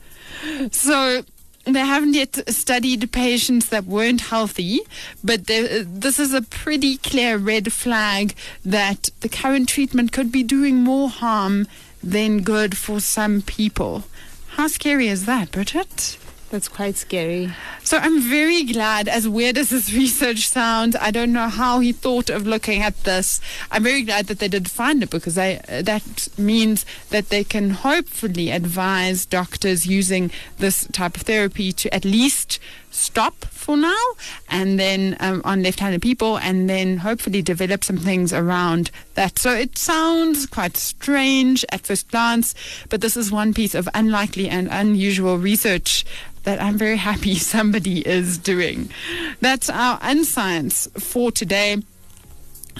[0.71, 1.23] So
[1.65, 4.81] they haven't yet studied patients that weren't healthy,
[5.23, 10.77] but this is a pretty clear red flag that the current treatment could be doing
[10.77, 11.67] more harm
[12.03, 14.03] than good for some people.
[14.51, 16.17] How scary is that, Bridget?
[16.49, 17.53] That's quite scary.
[17.83, 21.91] So I'm very glad, as weird as this research sounds, I don't know how he
[21.91, 23.39] thought of looking at this.
[23.69, 27.69] I'm very glad that they did find it because they, that means that they can
[27.69, 32.59] hopefully advise doctors using this type of therapy to at least
[32.91, 34.03] stop for now
[34.49, 39.53] and then um, on left-handed people and then hopefully develop some things around that so
[39.53, 42.55] it sounds quite strange at first glance
[42.89, 46.03] but this is one piece of unlikely and unusual research
[46.49, 48.89] that I'm very happy somebody is doing.
[49.39, 51.77] That's our unscience for today.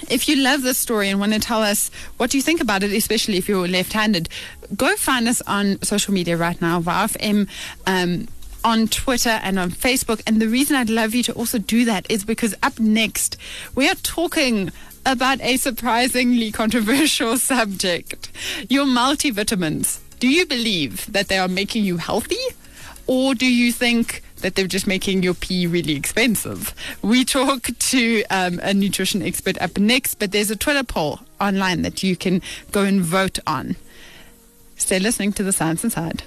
[0.10, 2.92] If you love this story and want to tell us what you think about it,
[2.94, 4.28] especially if you're left-handed,
[4.76, 7.48] go find us on social media right now, VFM.
[7.86, 8.28] Um,
[8.62, 10.22] on Twitter and on Facebook.
[10.28, 13.38] And the reason I'd love you to also do that is because up next,
[13.74, 14.70] we are talking
[15.06, 18.30] about a surprisingly controversial subject
[18.68, 20.02] your multivitamins.
[20.20, 22.36] Do you believe that they are making you healthy?
[23.10, 26.76] Or do you think that they're just making your pee really expensive?
[27.02, 31.82] We talk to um, a nutrition expert up next, but there's a Twitter poll online
[31.82, 33.78] that you can go and vote on.
[34.76, 36.22] Stay listening to the Science Inside.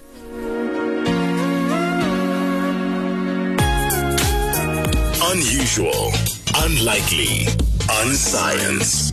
[5.23, 6.11] Unusual,
[6.57, 7.47] unlikely,
[7.89, 9.13] unscience.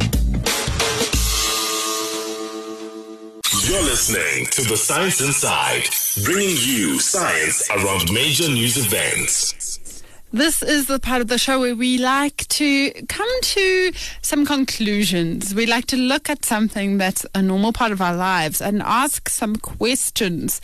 [3.69, 5.83] You're listening to The Science Inside,
[6.23, 10.01] bringing you science around major news events.
[10.33, 13.91] This is the part of the show where we like to come to
[14.23, 15.53] some conclusions.
[15.53, 19.29] We like to look at something that's a normal part of our lives and ask
[19.29, 20.61] some questions.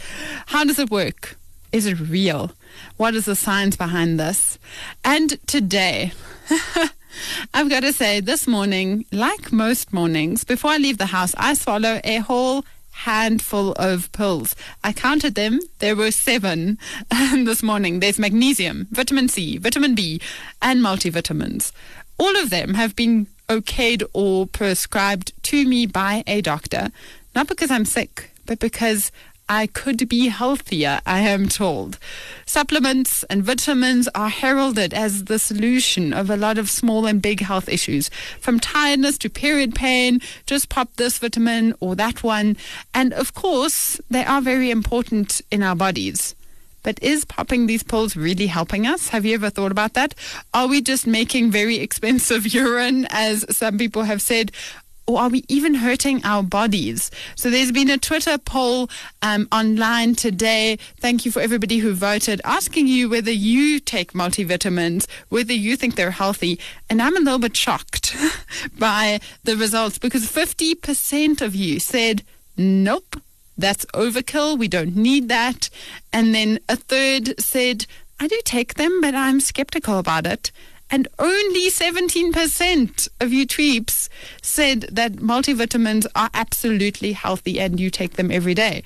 [0.47, 1.37] How does it work?
[1.71, 2.53] Is it real?
[2.97, 4.57] What is the science behind this?
[5.03, 6.11] And today,
[7.53, 11.53] I've got to say, this morning, like most mornings, before I leave the house, I
[11.53, 14.55] swallow a whole handful of pills.
[14.83, 15.59] I counted them.
[15.79, 16.77] There were seven
[17.11, 17.99] um, this morning.
[17.99, 20.21] There's magnesium, vitamin C, vitamin B,
[20.61, 21.71] and multivitamins.
[22.17, 26.89] All of them have been okayed or prescribed to me by a doctor,
[27.35, 29.11] not because I'm sick, but because
[29.47, 31.99] I could be healthier, I am told.
[32.47, 37.41] Supplements and vitamins are heralded as the solution of a lot of small and big
[37.41, 40.19] health issues, from tiredness to period pain.
[40.47, 42.57] Just pop this vitamin or that one.
[42.93, 46.35] And of course, they are very important in our bodies.
[46.81, 49.09] But is popping these pills really helping us?
[49.09, 50.13] Have you ever thought about that?
[50.53, 54.51] Are we just making very expensive urine, as some people have said?
[55.07, 57.11] Or are we even hurting our bodies?
[57.35, 58.89] So there's been a Twitter poll
[59.21, 60.77] um, online today.
[60.99, 65.95] Thank you for everybody who voted, asking you whether you take multivitamins, whether you think
[65.95, 66.59] they're healthy.
[66.89, 68.15] And I'm a little bit shocked
[68.79, 72.23] by the results because 50% of you said,
[72.57, 73.21] nope,
[73.57, 74.57] that's overkill.
[74.57, 75.69] We don't need that.
[76.11, 77.85] And then a third said,
[78.19, 80.51] I do take them, but I'm skeptical about it
[80.91, 84.09] and only 17% of you tweeps
[84.41, 88.83] said that multivitamins are absolutely healthy and you take them every day.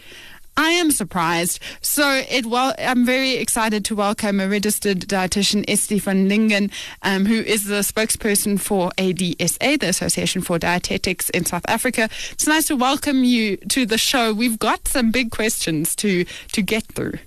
[0.59, 1.59] I am surprised.
[1.81, 6.69] So it well, I'm very excited to welcome a registered dietitian, Estee van Lingen,
[7.01, 12.09] um, who is the spokesperson for ADSA, the Association for Dietetics in South Africa.
[12.31, 14.33] It's nice to welcome you to the show.
[14.33, 17.19] We've got some big questions to to get through.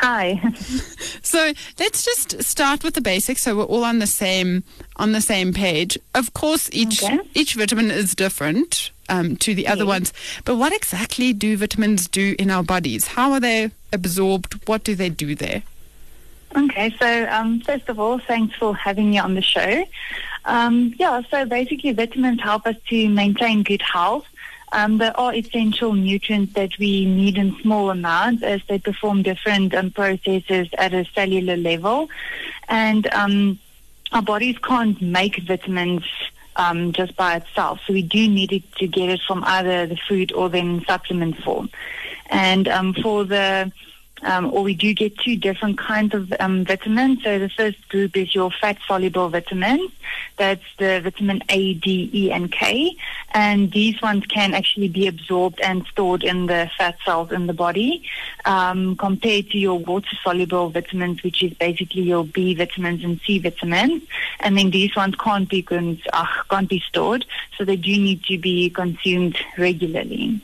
[0.00, 0.40] Hi.
[1.22, 4.62] so let's just start with the basics, so we're all on the same
[4.96, 5.98] on the same page.
[6.14, 7.18] Of course, each Okay.
[7.34, 10.12] each vitamin is different um, to the other ones,
[10.44, 13.08] but what exactly do vitamins do in our bodies?
[13.08, 14.68] How are they absorbed?
[14.68, 15.62] What do they do there?
[16.56, 19.84] Okay, so um, first of all, thanks for having me on the show.
[20.44, 24.26] Um, yeah, so basically, vitamins help us to maintain good health.
[24.70, 29.90] Um, are essential nutrients that we need in small amounts as they perform different um,
[29.90, 32.10] processes at a cellular level.
[32.68, 33.58] And um,
[34.12, 36.04] our bodies can't make vitamins
[36.56, 37.80] um, just by itself.
[37.86, 41.38] So we do need it to get it from either the food or then supplement
[41.38, 41.70] form.
[42.30, 43.72] And um, for the
[44.22, 47.22] um, or we do get two different kinds of um, vitamins.
[47.22, 49.90] So the first group is your fat-soluble vitamins.
[50.36, 52.96] That's the vitamin A, D, E, and K.
[53.34, 57.52] And these ones can actually be absorbed and stored in the fat cells in the
[57.52, 58.04] body,
[58.44, 64.02] um, compared to your water-soluble vitamins, which is basically your B vitamins and C vitamins.
[64.40, 68.24] And then these ones can't be cons- uh, can't be stored, so they do need
[68.24, 70.40] to be consumed regularly.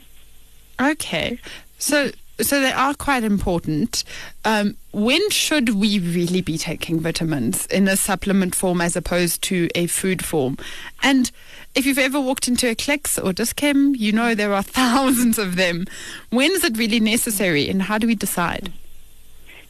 [0.79, 1.39] Okay,
[1.77, 2.11] so
[2.41, 4.03] so they are quite important.
[4.43, 9.69] Um, when should we really be taking vitamins in a supplement form as opposed to
[9.75, 10.57] a food form?
[11.03, 11.31] And
[11.75, 15.55] if you've ever walked into a Clicks or Dis-Chem, you know there are thousands of
[15.55, 15.85] them.
[16.29, 18.71] When is it really necessary, and how do we decide?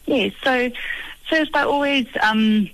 [0.06, 0.34] Yes.
[0.44, 0.72] So
[1.30, 2.70] first, I always um,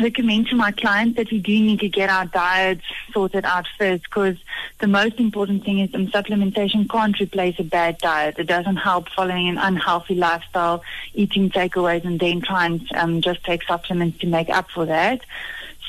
[0.00, 4.04] recommend to my clients that we do need to get our diets sorted out first
[4.04, 4.36] because
[4.78, 8.38] the most important thing is um, supplementation can't replace a bad diet.
[8.38, 10.82] It doesn't help following an unhealthy lifestyle,
[11.14, 15.20] eating takeaways, and then try and um, just take supplements to make up for that.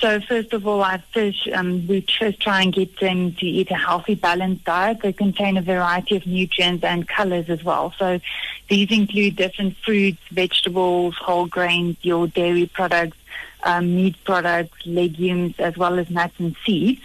[0.02, 3.70] So first of all, I first um, we first try and get them to eat
[3.70, 7.94] a healthy, balanced diet that contain a variety of nutrients and colors as well.
[8.00, 8.20] So
[8.68, 13.18] these include different fruits, vegetables, whole grains, your dairy products,
[13.64, 17.02] um, meat products, legumes, as well as nuts and seeds.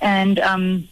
[0.00, 0.88] And um,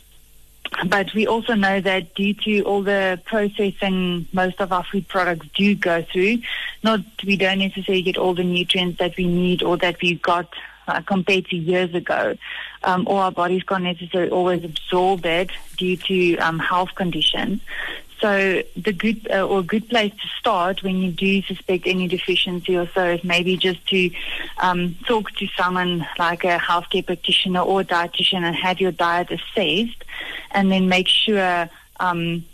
[0.86, 5.46] but we also know that due to all the processing most of our food products
[5.54, 6.38] do go through,
[6.82, 10.48] not we don't necessarily get all the nutrients that we need or that we got
[10.88, 12.36] uh, compared to years ago.
[12.84, 17.60] Um, or our bodies can't necessarily always absorb it due to um, health conditions.
[18.22, 22.76] So the good uh, or good place to start when you do suspect any deficiency
[22.76, 24.10] or so is maybe just to
[24.58, 29.32] um, talk to someone like a healthcare practitioner or a dietitian and have your diet
[29.32, 30.04] assessed,
[30.52, 31.68] and then make sure
[31.98, 32.44] um,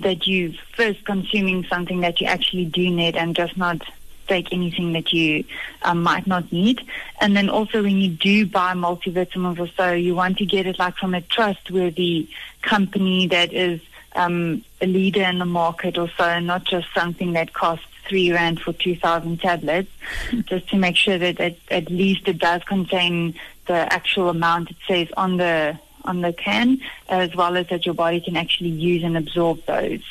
[0.00, 3.80] that you're first consuming something that you actually do need and just not
[4.26, 5.44] take anything that you
[5.82, 6.84] um, might not need.
[7.20, 10.80] And then also when you do buy multivitamins or so, you want to get it
[10.80, 12.28] like from a trustworthy
[12.62, 13.80] company that is
[14.14, 18.32] um, a leader in the market or so, and not just something that costs three
[18.32, 19.90] rand for 2,000 tablets,
[20.44, 23.34] just to make sure that at, at least it does contain
[23.66, 26.80] the actual amount it says on the on the can,
[27.10, 30.02] as well as that your body can actually use and absorb those.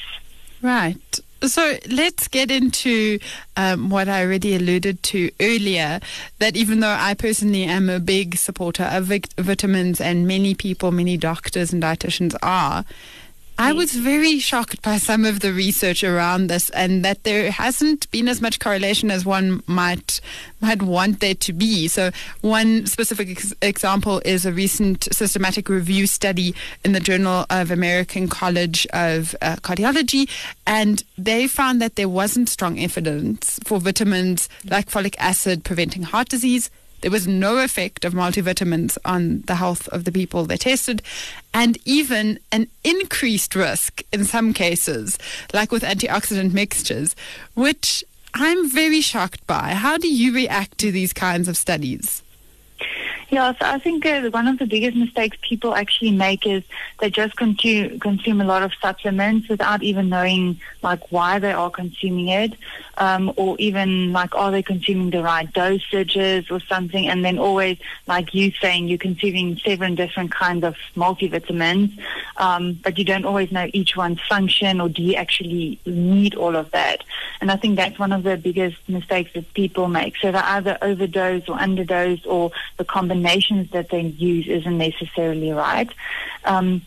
[0.62, 1.20] Right.
[1.41, 3.18] So let's get into
[3.56, 6.02] um, what I already alluded to earlier
[6.39, 9.06] that even though I personally am a big supporter of
[9.38, 12.84] vitamins, and many people, many doctors and dietitians are,
[13.62, 18.10] I was very shocked by some of the research around this, and that there hasn't
[18.10, 20.22] been as much correlation as one might
[20.62, 21.89] might want there to be.
[21.89, 26.55] So, one specific ex- example is a recent systematic review study
[26.86, 30.30] in the Journal of American College of uh, Cardiology,
[30.66, 36.30] and they found that there wasn't strong evidence for vitamins like folic acid preventing heart
[36.30, 36.70] disease.
[37.02, 41.02] There was no effect of multivitamins on the health of the people they tested,
[41.54, 45.18] and even an increased risk in some cases,
[45.54, 47.16] like with antioxidant mixtures,
[47.56, 49.74] which I'm very shocked by.
[49.74, 52.22] How do you react to these kinds of studies?
[53.32, 56.64] Yeah, so I think uh, one of the biggest mistakes people actually make is
[57.00, 61.70] they just consume consume a lot of supplements without even knowing like why they are
[61.70, 62.56] consuming it,
[62.98, 67.78] um, or even like are they consuming the right dosages or something, and then always
[68.08, 71.96] like you saying you're consuming seven different kinds of multivitamins,
[72.38, 76.56] um, but you don't always know each one's function or do you actually need all
[76.56, 77.04] of that,
[77.42, 80.18] and I think that's one of the biggest mistakes that people make.
[80.18, 83.19] So they either overdose or underdose or the combination
[83.72, 85.90] that they use isn't necessarily right.
[86.46, 86.82] Um,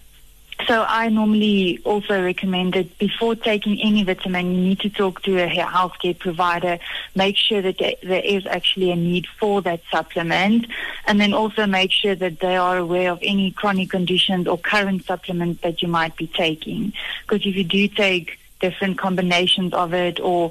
[0.66, 5.38] so I normally also recommend that before taking any vitamin, you need to talk to
[5.38, 6.78] a healthcare provider,
[7.14, 10.66] make sure that there is actually a need for that supplement,
[11.06, 15.04] and then also make sure that they are aware of any chronic conditions or current
[15.04, 16.92] supplements that you might be taking.
[17.22, 20.50] Because if you do take different combinations of it or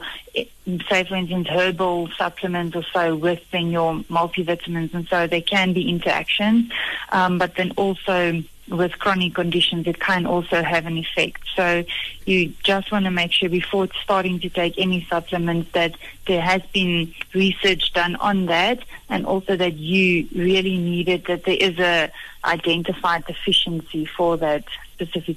[0.90, 5.90] say for instance herbal supplements or so within your multivitamins and so there can be
[5.90, 6.72] interactions
[7.12, 11.42] um, but then also with chronic conditions it can also have an effect.
[11.56, 11.84] So
[12.26, 15.96] you just want to make sure before starting to take any supplements that
[16.26, 21.44] there has been research done on that and also that you really need it that
[21.44, 22.12] there is a
[22.46, 24.64] identified deficiency for that
[25.06, 25.32] specific.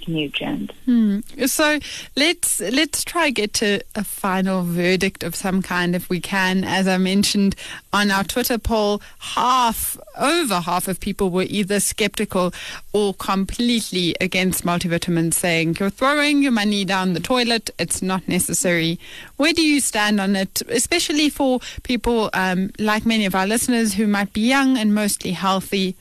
[0.84, 1.20] Hmm.
[1.46, 1.78] So
[2.16, 6.64] let's let's try get to a final verdict of some kind if we can.
[6.64, 7.56] As I mentioned
[7.92, 12.52] on our Twitter poll, half over half of people were either skeptical
[12.92, 17.70] or completely against multivitamins, saying you're throwing your money down the toilet.
[17.78, 18.98] It's not necessary.
[19.36, 23.94] Where do you stand on it, especially for people um, like many of our listeners
[23.94, 25.96] who might be young and mostly healthy?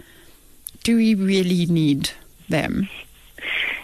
[0.83, 2.09] Do we really need
[2.49, 2.89] them?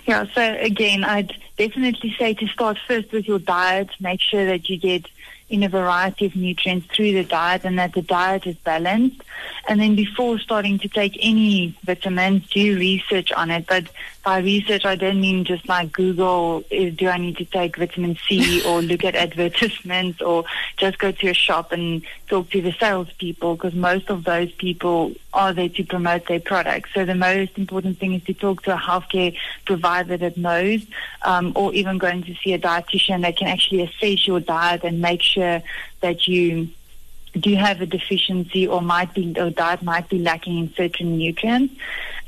[0.06, 3.90] Yeah, so again, I'd definitely say to start first with your diet.
[4.00, 5.06] Make sure that you get
[5.50, 9.22] in a variety of nutrients through the diet and that the diet is balanced.
[9.68, 13.66] And then before starting to take any vitamins, do research on it.
[13.68, 13.86] But
[14.24, 18.18] by research, I don't mean just like Google, is, do I need to take vitamin
[18.28, 20.46] C or look at advertisements or
[20.78, 25.14] just go to a shop and talk to the salespeople because most of those people
[25.34, 26.90] are there to promote their products.
[26.94, 30.86] So the most important thing is to talk to a healthcare provider that knows
[31.24, 35.02] um, or even going to see a dietitian that can actually assess your diet and
[35.02, 35.62] make sure
[36.02, 36.70] that you
[37.34, 41.18] do you have a deficiency or might be or diet might be lacking in certain
[41.18, 41.76] nutrients.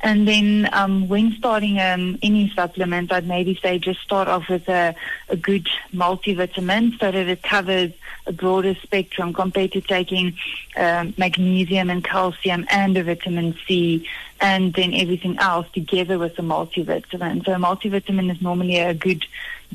[0.04, 4.68] And then um, when starting um, any supplement, I'd maybe say just start off with
[4.68, 4.96] a,
[5.30, 7.92] a good multivitamin so that it covers
[8.26, 10.38] a broader spectrum compared to taking
[10.76, 14.08] um, magnesium and calcium and a vitamin C
[14.42, 17.46] and then everything else together with a multivitamin.
[17.46, 19.24] So a multivitamin is normally a good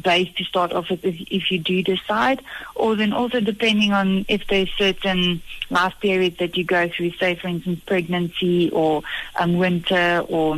[0.02, 2.42] base to start off with if, if you do decide,
[2.74, 5.40] or then also depending on if there's certain
[5.70, 9.02] life periods that you go through, say for instance pregnancy or
[9.36, 10.56] um, winter or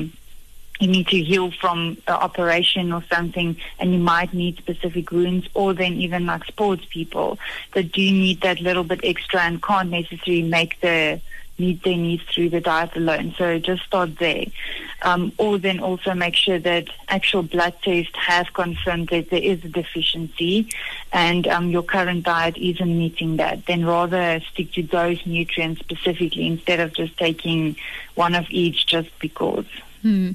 [0.80, 5.48] you need to heal from an operation or something and you might need specific wounds
[5.54, 7.38] or then even like sports people
[7.74, 11.20] that do need that little bit extra and can't necessarily make the
[11.58, 13.34] meet their needs through the diet alone.
[13.36, 14.46] So just start there.
[15.02, 19.64] Um, or then also make sure that actual blood tests have confirmed that there is
[19.64, 20.68] a deficiency
[21.12, 23.66] and um, your current diet isn't meeting that.
[23.66, 27.76] Then rather stick to those nutrients specifically instead of just taking
[28.14, 29.66] one of each just because.
[30.02, 30.32] Hmm.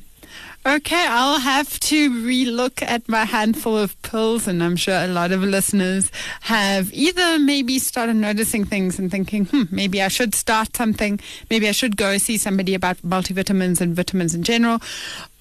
[0.66, 5.34] Okay, I'll have to relook at my handful of pills, and I'm sure a lot
[5.34, 6.09] of listeners
[6.41, 11.68] have either maybe started noticing things and thinking, hmm, maybe I should start something, maybe
[11.68, 14.80] I should go see somebody about multivitamins and vitamins in general,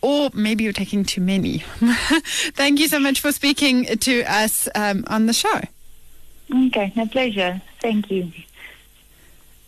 [0.01, 1.59] or maybe you're taking too many.
[2.57, 5.61] Thank you so much for speaking to us um, on the show.
[6.53, 7.63] Okay, my pleasure.
[7.81, 8.33] Thank you.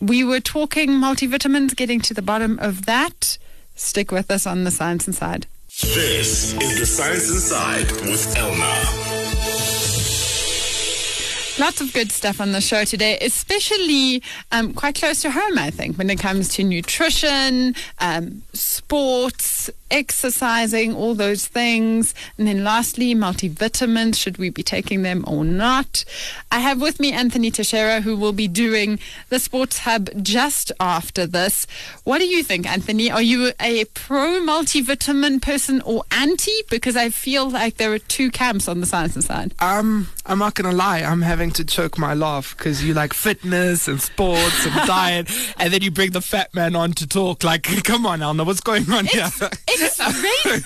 [0.01, 3.39] We were talking multivitamins, getting to the bottom of that.
[3.77, 5.47] Stick with us on the Science Inside.
[5.83, 9.15] This is the Science Inside with Elna.
[11.59, 15.71] Lots of good stuff on the show today, especially um, quite close to home, I
[15.71, 22.15] think, when it comes to nutrition, um, sports, exercising, all those things.
[22.37, 24.17] And then lastly, multivitamins.
[24.17, 26.05] Should we be taking them or not?
[26.51, 31.27] I have with me Anthony Teixeira, who will be doing the Sports Hub just after
[31.27, 31.67] this.
[32.03, 33.11] What do you think, Anthony?
[33.11, 36.53] Are you a pro multivitamin person or anti?
[36.69, 39.55] Because I feel like there are two camps on the science side.
[39.61, 43.87] Um, I'm not gonna lie, I'm having to choke my laugh because you like fitness
[43.87, 47.45] and sports and diet, and then you bring the fat man on to talk.
[47.45, 49.29] Like, come on, Elna, what's going on here?
[49.85, 49.99] It's,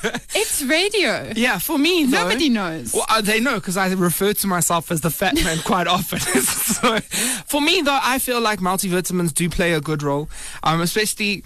[0.02, 1.32] ra- it's radio.
[1.34, 2.94] Yeah, for me, though, Nobody knows.
[2.94, 6.18] Well, uh, they know because I refer to myself as the fat man quite often.
[6.20, 6.98] so,
[7.46, 10.28] for me, though, I feel like multivitamins do play a good role,
[10.62, 11.44] um, especially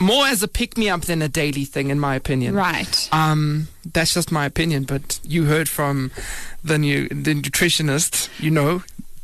[0.00, 2.54] more as a pick me up than a daily thing, in my opinion.
[2.54, 3.08] Right.
[3.12, 6.10] Um, that's just my opinion, but you heard from
[6.64, 8.28] the new the nutritionist.
[8.40, 8.82] You know,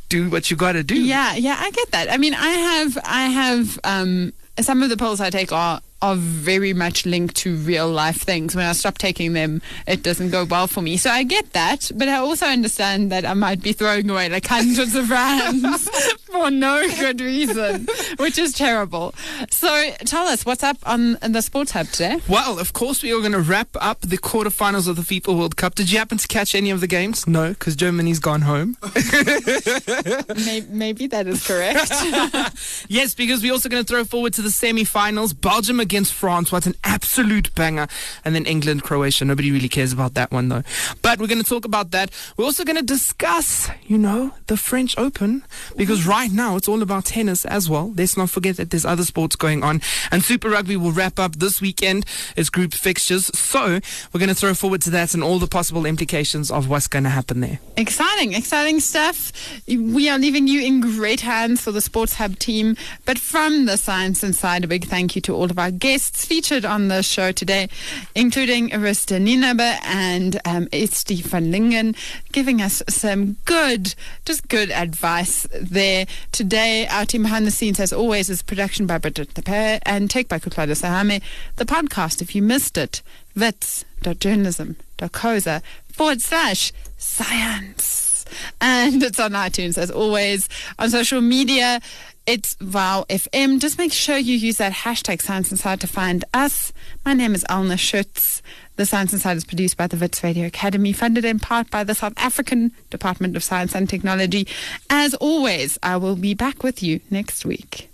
[0.09, 0.95] do what you got to do.
[0.95, 2.11] Yeah, yeah, I get that.
[2.11, 6.17] I mean, I have, I have, um, some of the pills I take are are
[6.17, 8.57] very much linked to real life things.
[8.57, 10.97] When I stop taking them, it doesn't go well for me.
[10.97, 14.45] So I get that, but I also understand that I might be throwing away like
[14.45, 15.89] hundreds of rands
[16.25, 17.87] for no good reason,
[18.17, 19.15] which is terrible.
[19.49, 22.19] So tell us what's up on the Sports Hub today.
[22.27, 25.55] Well, of course, we are going to wrap up the quarterfinals of the FIFA World
[25.55, 25.75] Cup.
[25.75, 27.27] Did you happen to catch any of the games?
[27.27, 28.75] No, because Germany's gone home.
[30.35, 31.91] maybe, maybe that is correct.
[32.89, 35.31] yes, because we're also going to throw forward to the semi-finals.
[35.31, 36.51] Belgium against France.
[36.51, 37.87] What an absolute banger.
[38.25, 39.25] And then England, Croatia.
[39.25, 40.63] Nobody really cares about that one, though.
[41.01, 42.11] But we're going to talk about that.
[42.37, 45.43] We're also going to discuss, you know, the French Open,
[45.75, 47.93] because right now it's all about tennis as well.
[47.95, 49.81] Let's not forget that there's other sports going on.
[50.11, 52.05] And Super Rugby will wrap up this weekend
[52.37, 53.27] as group fixtures.
[53.37, 53.79] So
[54.11, 57.03] we're going to throw forward to that and all the possible implications of what's going
[57.03, 57.59] to happen there.
[57.77, 59.31] Exciting, exciting stuff.
[59.67, 62.75] We are leaving you in great hands for the Sports Hub team.
[63.05, 66.63] But from the Science Inside, a big thank you to all of our guests featured
[66.63, 67.67] on the show today,
[68.15, 71.93] including Arista Nienaber and um, Estee van Lingen,
[72.31, 76.05] giving us some good, just good advice there.
[76.31, 80.29] Today, our team behind the scenes, as always, is production by Bridget Tepe and take
[80.29, 81.21] by Kutlada Sahame.
[81.57, 83.01] The podcast, if you missed it,
[83.35, 85.61] wits.journalism.coza
[85.91, 88.23] forward slash science.
[88.61, 90.47] And it's on iTunes as always.
[90.79, 91.81] On social media,
[92.25, 93.59] it's VOW FM.
[93.59, 96.71] Just make sure you use that hashtag Science Inside to find us.
[97.05, 98.41] My name is Elna Schutz.
[98.75, 101.95] The Science Inside is produced by the Wits Radio Academy, funded in part by the
[101.95, 104.47] South African Department of Science and Technology.
[104.89, 107.89] As always, I will be back with you next week.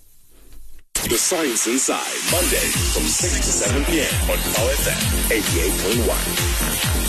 [0.94, 4.14] The Science Inside, Monday from 6 to 7 p.m.
[4.30, 7.09] on Power FM 88.1.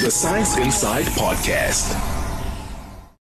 [0.00, 2.19] The Science Inside Podcast.